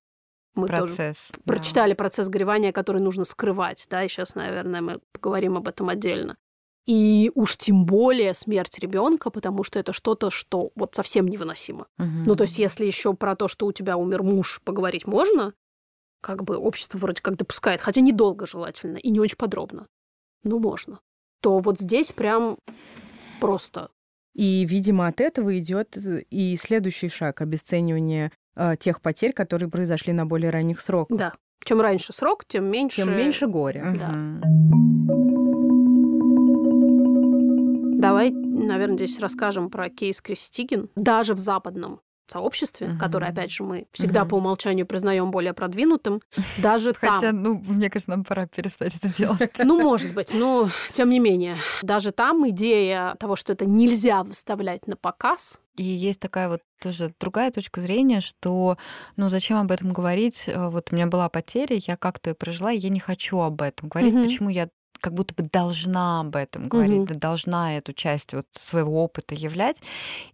[0.56, 1.54] мы процесс, тоже да.
[1.54, 6.38] прочитали процесс горевания, который нужно скрывать, да, и сейчас, наверное, мы поговорим об этом отдельно.
[6.86, 11.88] И уж тем более смерть ребенка, потому что это что-то, что вот совсем невыносимо.
[11.98, 12.08] Угу.
[12.26, 15.54] Ну, то есть, если еще про то, что у тебя умер муж, поговорить можно,
[16.22, 19.88] как бы общество вроде как допускает, хотя недолго желательно и не очень подробно.
[20.44, 21.00] Ну, можно.
[21.42, 22.58] То вот здесь прям
[23.40, 23.90] просто.
[24.34, 25.98] И, видимо, от этого идет
[26.30, 31.18] и следующий шаг обесценивания э, тех потерь, которые произошли на более ранних сроках.
[31.18, 31.34] Да.
[31.64, 33.04] Чем раньше срок, тем меньше.
[33.04, 33.96] Тем меньше горя.
[33.98, 35.33] Да.
[38.04, 40.90] Давай, наверное, здесь расскажем про кейс Кристигин.
[40.96, 42.98] Даже в западном сообществе, угу.
[42.98, 44.32] которое, опять же, мы всегда угу.
[44.32, 46.22] по умолчанию признаем более продвинутым,
[46.62, 47.14] даже там...
[47.14, 49.54] Хотя, ну, мне кажется, нам пора перестать это делать.
[49.64, 51.56] Ну, может быть, но тем не менее.
[51.82, 57.14] Даже там идея того, что это нельзя выставлять на показ, и есть такая вот тоже
[57.20, 58.78] другая точка зрения, что,
[59.16, 60.48] ну, зачем об этом говорить?
[60.48, 63.62] Э, вот у меня была потеря, я как-то ее прожила, и я не хочу об
[63.62, 64.14] этом говорить.
[64.14, 64.24] Угу.
[64.24, 64.70] Почему я
[65.04, 67.20] как будто бы должна об этом говорить, угу.
[67.20, 69.84] должна эту часть вот своего опыта являть.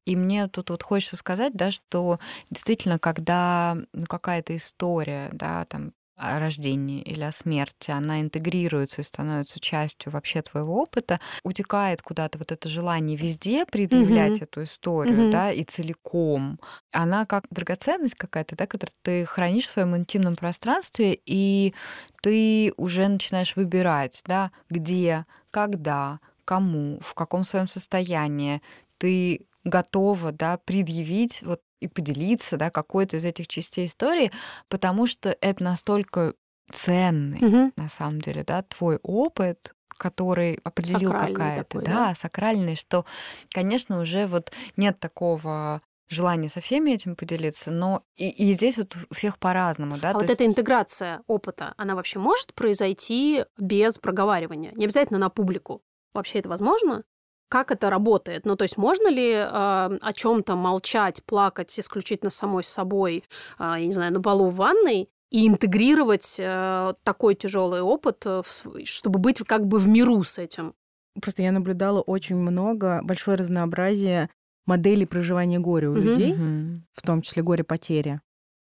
[0.05, 2.19] И мне тут вот хочется сказать, да, что
[2.51, 9.05] действительно, когда ну, какая-то история, да, там о рождении или о смерти, она интегрируется и
[9.05, 14.43] становится частью вообще твоего опыта, утекает куда-то вот это желание везде предъявлять mm-hmm.
[14.43, 15.31] эту историю, mm-hmm.
[15.31, 16.59] да, и целиком.
[16.91, 21.73] Она как драгоценность какая-то, да, которую ты хранишь в своем интимном пространстве, и
[22.21, 28.61] ты уже начинаешь выбирать, да, где, когда, кому, в каком своем состоянии
[28.97, 34.31] ты готова, да, предъявить вот и поделиться, да, какой-то из этих частей истории,
[34.67, 36.33] потому что это настолько
[36.71, 37.71] ценный, угу.
[37.75, 43.05] на самом деле, да, твой опыт, который определил какая-то, да, да, сакральный, что,
[43.51, 48.97] конечно, уже вот нет такого желание со всеми этим поделиться, но и, и здесь вот
[49.09, 50.11] у всех по-разному, да.
[50.11, 50.33] А вот есть...
[50.33, 54.73] эта интеграция опыта, она вообще может произойти без проговаривания?
[54.73, 55.81] Не обязательно на публику.
[56.13, 57.03] Вообще это возможно?
[57.47, 58.45] Как это работает?
[58.45, 63.23] Ну, то есть можно ли э, о чем-то молчать, плакать исключительно самой собой,
[63.57, 68.43] э, я не знаю, на полу в ванной, и интегрировать э, такой тяжелый опыт, в,
[68.83, 70.73] чтобы быть как бы в миру с этим?
[71.21, 74.29] Просто я наблюдала очень много, большое разнообразие
[74.69, 76.01] моделей проживания горя у mm-hmm.
[76.01, 76.81] людей, mm-hmm.
[76.93, 78.21] в том числе горе-потери.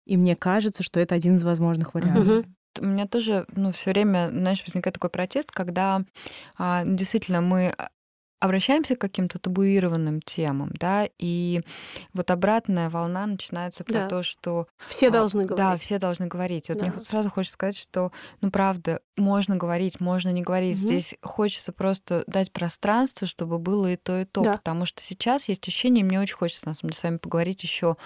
[0.06, 2.26] И мне кажется, что это один из возможных вариантов.
[2.26, 2.46] Mm-hmm.
[2.80, 6.02] У меня тоже, ну, все время, знаешь, возникает такой протест, когда
[6.56, 7.74] а, действительно мы
[8.40, 11.62] обращаемся к каким-то табуированным темам, да, и
[12.12, 14.08] вот обратная волна начинается про да.
[14.08, 14.66] то, что...
[14.86, 15.56] Все а, должны говорить.
[15.56, 16.68] Да, все должны говорить.
[16.68, 16.86] Вот да.
[16.86, 20.78] мне сразу хочется сказать, что, ну, правда, можно говорить, можно не говорить.
[20.78, 20.86] Угу.
[20.86, 24.52] Здесь хочется просто дать пространство, чтобы было и то, и то, да.
[24.52, 27.96] потому что сейчас есть ощущение, мне очень хочется, на самом деле, с вами поговорить еще,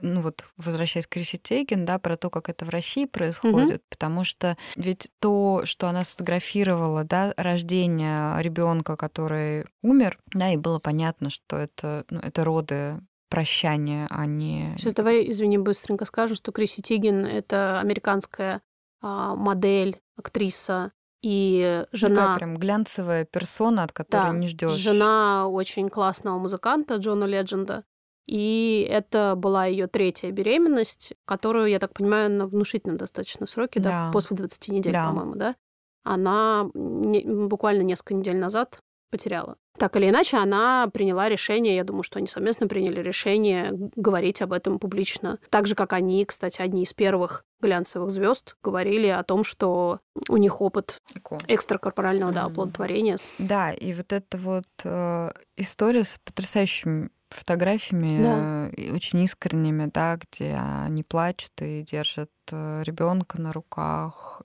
[0.00, 3.84] ну, вот, возвращаясь к Крисе Тейген, да, про то, как это в России происходит, угу.
[3.90, 10.78] потому что ведь то, что она сфотографировала, да, рождение ребенка, который умер, да, и было
[10.78, 14.74] понятно, что это, ну, это роды прощания, а не...
[14.76, 18.60] Сейчас давай, извини, быстренько скажу, что Криси Тигин— это американская
[19.00, 22.14] а, модель, актриса, и жена...
[22.14, 24.72] Такая прям глянцевая персона, от которой да, не ждешь.
[24.72, 27.84] жена очень классного музыканта Джона Ледженда.
[28.26, 34.06] И это была ее третья беременность, которую, я так понимаю, на внушительном достаточно сроке, да,
[34.06, 35.08] да после 20 недель, да.
[35.08, 35.56] по-моему, да.
[36.04, 39.56] Она не, буквально несколько недель назад потеряла.
[39.78, 44.52] Так или иначе, она приняла решение, я думаю, что они совместно приняли решение говорить об
[44.52, 45.38] этом публично.
[45.50, 50.36] Так же, как они, кстати, одни из первых глянцевых звезд говорили о том, что у
[50.36, 51.02] них опыт
[51.48, 53.18] экстракорпорального да, оплодотворения.
[53.38, 58.70] Да, и вот эта вот э, история с потрясающим фотографиями Да.
[58.76, 64.42] э, очень искренними, да, где они плачут и держат ребенка на руках.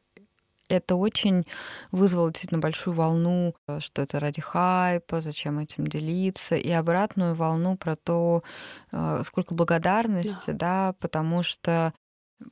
[0.68, 1.46] Это очень
[1.92, 7.78] вызвало действительно большую волну, э, что это ради хайпа, зачем этим делиться, и обратную волну
[7.78, 8.44] про то,
[8.92, 11.94] э, сколько благодарности, да, потому что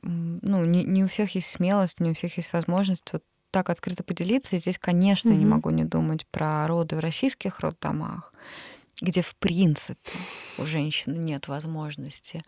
[0.02, 4.02] ну, не, не у всех есть смелость, не у всех есть возможность вот так открыто
[4.02, 4.56] поделиться.
[4.56, 5.50] И здесь, конечно, не Мгм.
[5.50, 8.32] могу не думать про роды в российских роддомах,
[9.02, 10.10] где, в принципе,
[10.58, 12.42] у женщины нет возможности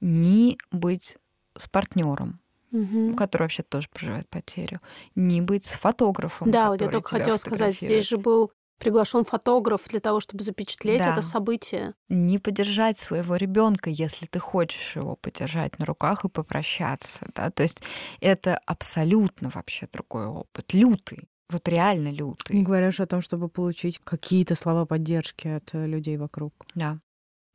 [0.00, 1.18] ни быть
[1.56, 2.40] с партнером,
[2.74, 3.14] Мгм.
[3.16, 4.80] который вообще тоже проживает потерю,
[5.14, 6.50] ни быть с фотографом.
[6.50, 10.98] Да, вот я только хотела сказать, здесь же был приглашен фотограф для того, чтобы запечатлеть
[10.98, 11.12] Да.
[11.12, 11.94] это событие.
[12.08, 17.26] не поддержать своего ребенка, если ты хочешь его подержать на руках и попрощаться.
[17.36, 17.50] Да?
[17.50, 17.80] То есть
[18.20, 21.28] это абсолютно вообще другой опыт, лютый.
[21.50, 22.56] Вот реально лютый.
[22.56, 26.52] Не говоря уж о том, чтобы получить какие-то слова поддержки от э, людей вокруг.
[26.74, 26.98] Да.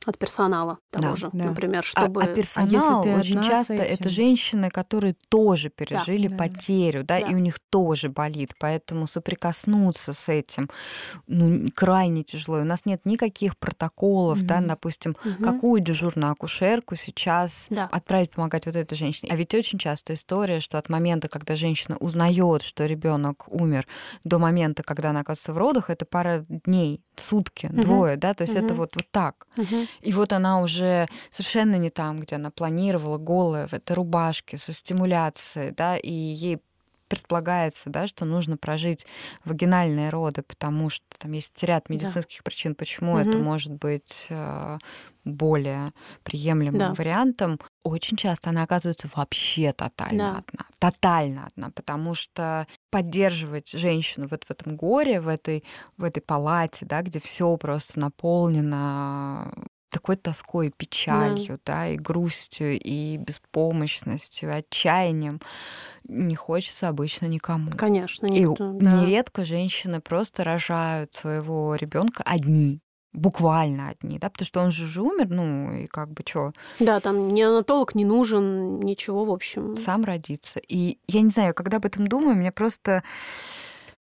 [0.06, 1.46] От персонала того Да, же, да.
[1.46, 2.24] например, А- чтобы...
[2.24, 4.10] А, персонал ты очень одна с часто это этим?
[4.10, 6.38] женщины, которые тоже пережили да.
[6.38, 7.28] потерю, да, Да.
[7.28, 10.70] и у них тоже болит, поэтому соприкоснуться с этим
[11.28, 12.60] ну, крайне тяжело.
[12.60, 14.68] И у нас нет никаких протоколов, да, Мгм.
[14.70, 15.44] допустим, Мгм.
[15.44, 17.88] какую дежурную акушерку сейчас Да.
[17.92, 19.32] отправить помогать вот этой женщине.
[19.34, 23.86] А ведь очень часто история, что от момента, когда женщина узнает, что ребенок умер,
[24.24, 27.82] до момента, когда она оказывается в родах, это пара дней, сутки, Мгм.
[27.82, 28.78] двое, да, то есть это Мгм.
[28.78, 29.48] вот, вот так.
[29.58, 29.88] Мгм.
[30.02, 34.74] И вот она уже совершенно не там, где она планировала, голая, в этой рубашке, со
[34.74, 36.60] стимуляцией, да, и ей
[37.10, 39.08] предполагается, да, что нужно прожить
[39.44, 41.96] вагинальные роды, потому что там есть ряд Да.
[41.96, 43.44] медицинских причин, почему это Мгм.
[43.46, 44.78] может быть э,
[45.26, 45.92] более
[46.24, 46.94] приемлемым Да.
[46.94, 47.60] вариантом.
[47.84, 50.38] Очень часто она оказывается вообще тотально Да.
[50.38, 50.66] одна.
[50.78, 55.64] Тотально одна, потому что поддерживать женщину вот в этом горе, в этой,
[55.98, 59.54] в этой палате, да, где все просто наполнено
[59.90, 61.88] такой тоской, печалью, да.
[61.88, 65.40] и грустью, и беспомощностью, и отчаянием,
[66.08, 67.72] не хочется обычно никому.
[67.72, 68.92] Конечно, И никто, да.
[68.92, 72.82] нередко женщины просто рожают своего ребенка одни,
[73.14, 77.00] буквально одни, да, потому что он же уже умер, ну и как бы что, Да,
[77.00, 79.76] там неонатолог не нужен, ничего, в общем.
[79.76, 80.60] сам родиться.
[80.68, 83.04] И я не знаю, когда об этом думаю, меня просто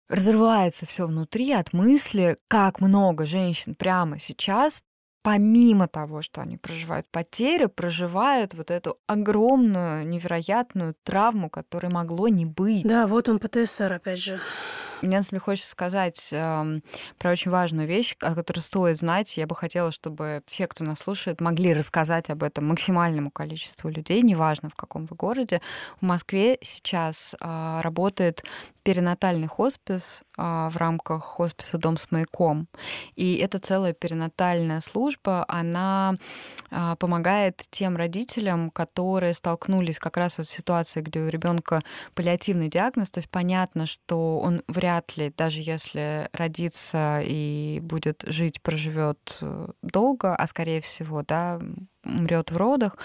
[0.10, 4.82] разрывается все внутри от мысли, как много женщин прямо сейчас
[5.26, 12.46] помимо того, что они проживают потерю, проживают вот эту огромную, невероятную травму, которой могло не
[12.46, 12.86] быть.
[12.86, 14.40] Да, вот он ПТСР, опять же.
[15.02, 16.82] Мне, на хочется сказать эм,
[17.18, 19.38] про очень важную вещь, о которой стоит знать.
[19.38, 24.22] Я бы хотела, чтобы все, кто нас слушает, могли рассказать об этом максимальному количеству людей,
[24.22, 25.62] неважно в каком вы городе.
[26.02, 28.44] В Москве сейчас э, работает
[28.86, 32.68] перинатальный хоспис э, в рамках хосписа «Дом с маяком».
[33.16, 36.16] И это целая перинатальная служба, она
[36.70, 41.82] э, помогает тем родителям, которые столкнулись как раз вот в ситуации, где у ребенка
[42.14, 48.62] паллиативный диагноз, то есть понятно, что он вряд ли, даже если родится и будет жить,
[48.62, 49.40] проживет
[49.82, 51.60] долго, а скорее всего, да,
[52.06, 52.98] умрет в родах,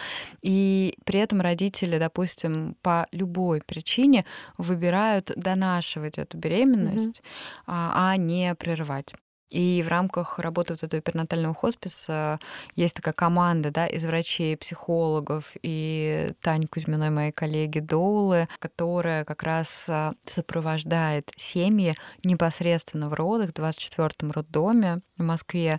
[0.42, 4.24] и при этом родители, допустим, по любой причине
[4.58, 7.62] выбирают донашивать эту беременность, mm-hmm.
[7.66, 9.14] а, а не прерывать.
[9.50, 12.38] И в рамках работы вот этого перинатального хосписа
[12.76, 19.42] есть такая команда да, из врачей, психологов и Тани Кузьминой, моей коллеги Доулы, которая как
[19.42, 19.90] раз
[20.24, 25.78] сопровождает семьи непосредственно в родах в 24-м роддоме в Москве.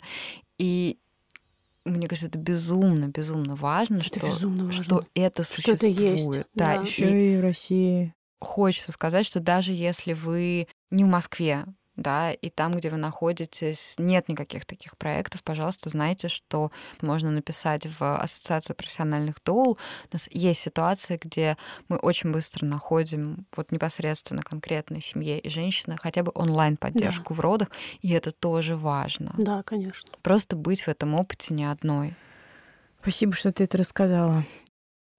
[0.57, 0.97] И
[1.85, 4.83] мне кажется, это безумно, безумно важно, это что, безумно важно.
[4.83, 5.77] что это существует.
[5.77, 6.31] Что это есть.
[6.53, 6.81] Да, да.
[6.81, 7.35] Еще и...
[7.35, 8.13] и в России.
[8.39, 11.65] Хочется сказать, что даже если вы не в Москве,
[11.95, 16.71] да, и там, где вы находитесь, нет никаких таких проектов, пожалуйста, знайте, что
[17.01, 19.77] можно написать в Ассоциацию профессиональных доул.
[20.11, 21.57] У нас есть ситуации, где
[21.89, 27.35] мы очень быстро находим вот непосредственно конкретной семье и женщины хотя бы онлайн-поддержку да.
[27.35, 27.67] в родах,
[28.01, 29.33] и это тоже важно.
[29.37, 30.11] Да, конечно.
[30.21, 32.15] Просто быть в этом опыте не одной.
[33.01, 34.45] Спасибо, что ты это рассказала.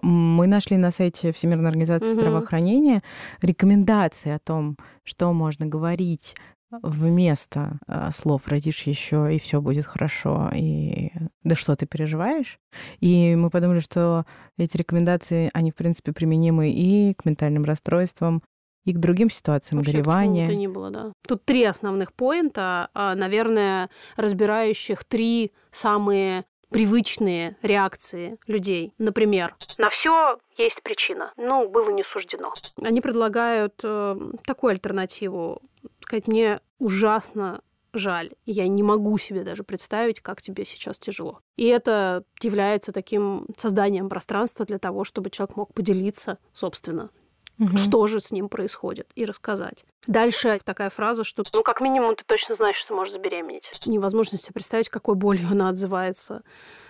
[0.02, 2.20] Мы нашли на сайте Всемирной организации Мгм.
[2.20, 3.02] здравоохранения
[3.40, 6.34] рекомендации о том, что можно говорить
[6.82, 11.10] вместо э, слов родишь еще и все будет хорошо и
[11.42, 12.58] да что ты переживаешь
[13.00, 14.24] и мы подумали что
[14.56, 18.42] эти рекомендации они в принципе применимы и к ментальным расстройствам
[18.84, 21.12] и к другим ситуациям Вообще, горевания к ни было, да.
[21.26, 28.94] Тут три основных поинта, а, наверное, разбирающих три самые привычные реакции людей.
[28.98, 31.32] Например, на все есть причина.
[31.36, 32.52] Ну, было не суждено.
[32.80, 35.60] Они предлагают э, такую альтернативу.
[36.12, 37.62] Сказать, мне ужасно
[37.94, 38.32] жаль.
[38.44, 41.40] Я не могу себе даже представить, как тебе сейчас тяжело.
[41.56, 47.08] И это является таким созданием пространства для того, чтобы человек мог поделиться, собственно,
[47.58, 47.78] угу.
[47.78, 49.86] что же с ним происходит, и рассказать.
[50.06, 53.70] Дальше такая фраза, что ну, как минимум, ты точно знаешь, что можешь забеременеть.
[53.86, 56.42] Невозможно себе представить, какой болью она отзывается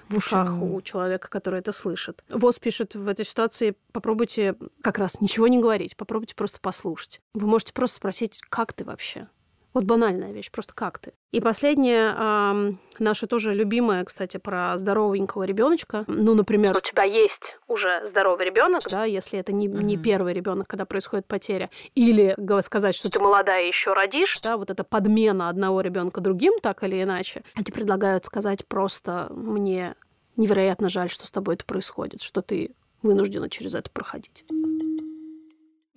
[0.08, 2.24] в ушах у человека, который это слышит.
[2.28, 7.20] ВОЗ пишет в этой ситуации, попробуйте как раз ничего не говорить, попробуйте просто послушать.
[7.34, 9.28] Вы можете просто спросить, как ты вообще?
[9.74, 11.12] Вот банальная вещь, просто как ты.
[11.30, 16.04] И последнее, э, наша тоже любимая, кстати, про здоровенького ребеночка.
[16.06, 20.68] Ну, например, у тебя есть уже здоровый ребенок, да, если это не, не первый ребенок,
[20.68, 25.48] когда происходит потеря, или сказать, что ты молодая и еще родишь, да, вот эта подмена
[25.48, 27.42] одного ребенка другим, так или иначе.
[27.54, 29.94] Они предлагают сказать просто мне
[30.36, 34.44] невероятно жаль, что с тобой это происходит, что ты вынуждена через это проходить.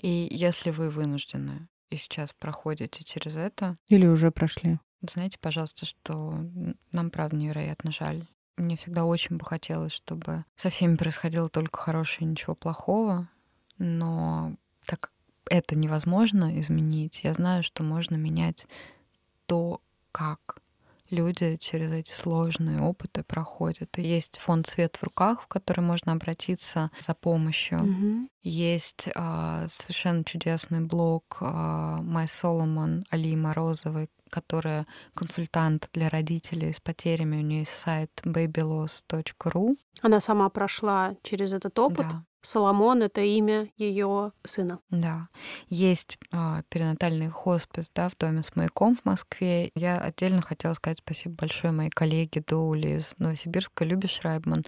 [0.02, 3.78] И если вы вынуждены и сейчас проходите через это.
[3.88, 4.80] Или уже прошли.
[5.02, 6.38] Знаете, пожалуйста, что
[6.92, 8.26] нам, правда, невероятно жаль.
[8.58, 13.30] Мне всегда очень бы хотелось, чтобы со всеми происходило только хорошее и ничего плохого.
[13.78, 14.56] Но
[14.86, 15.12] так
[15.50, 18.68] это невозможно изменить, я знаю, что можно менять
[19.46, 19.82] то,
[20.12, 20.62] как
[21.10, 23.98] люди через эти сложные опыты проходят.
[23.98, 27.80] И есть фонд «Свет в руках», в который можно обратиться за помощью.
[27.80, 28.28] Mm-hmm.
[28.44, 36.80] Есть а, совершенно чудесный блог а, My Solomon Али Морозовой, которая консультант для родителей с
[36.80, 37.38] потерями.
[37.38, 39.76] У нее есть сайт babyloss.ru.
[40.02, 42.08] Она сама прошла через этот опыт.
[42.08, 42.24] Да.
[42.46, 44.80] Соломон— это имя ее сына.
[44.90, 45.30] Да.
[45.68, 49.72] Есть э, перинатальный хоспис да, в доме с маяком в Москве.
[49.76, 54.64] Я отдельно хотела сказать спасибо большое моей коллеге Доули из Новосибирска, Любе Шрайбман.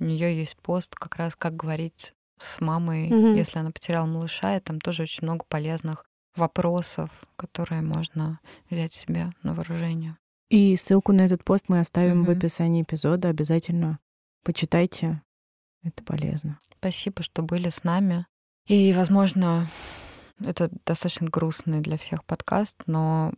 [0.00, 3.34] У нее есть пост как раз «Как говорить с мамой, угу.
[3.36, 4.56] если она потеряла малыша».
[4.56, 10.16] И там тоже очень много полезных вопросов, которые можно взять себе на вооружение.
[10.48, 12.32] И ссылку на этот пост мы оставим угу.
[12.32, 13.28] в описании эпизода.
[13.28, 13.98] Обязательно
[14.44, 15.20] почитайте.
[15.88, 16.60] Это полезно.
[16.78, 18.26] Спасибо, что были с нами.
[18.66, 19.66] И, возможно,
[20.40, 23.32] это достаточно грустный для всех подкаст, но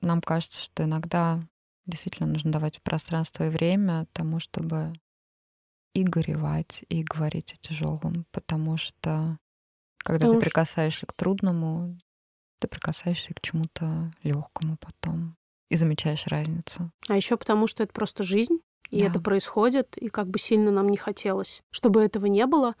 [0.00, 1.40] нам кажется, что иногда
[1.86, 4.92] действительно нужно давать пространство и время тому, чтобы
[5.94, 9.38] и горевать, и говорить о тяжелом, потому что
[9.98, 11.96] когда потому ты прикасаешься к трудному,
[12.58, 15.36] ты прикасаешься к чему-то легкому потом
[15.70, 16.90] и замечаешь разницу.
[17.08, 18.58] А еще потому, что это просто жизнь,
[18.90, 19.06] и да.
[19.06, 22.74] это происходит, и как бы сильно нам не хотелось, чтобы этого не было.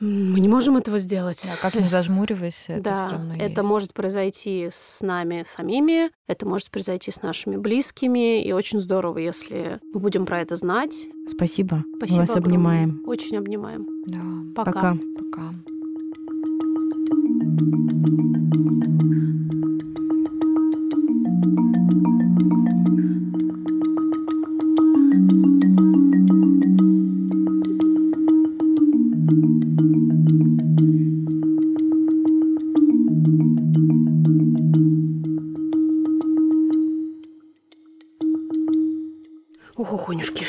[0.00, 1.46] Мы не можем этого сделать.
[1.48, 3.62] Да, как не зажмуривайся, это да, все равно это есть.
[3.62, 9.78] может произойти с нами самими, это может произойти с нашими близкими, и очень здорово, если
[9.94, 11.06] мы будем про это знать.
[11.28, 11.84] Спасибо.
[11.98, 12.16] Спасибо.
[12.16, 12.84] Мы вас огромное.
[12.84, 13.02] обнимаем.
[13.06, 13.86] Очень обнимаем.
[14.06, 14.64] Да.
[14.64, 14.72] Пока.
[14.72, 14.96] Пока.
[15.30, 15.54] Пока.
[40.22, 40.46] Ох, охонюшки.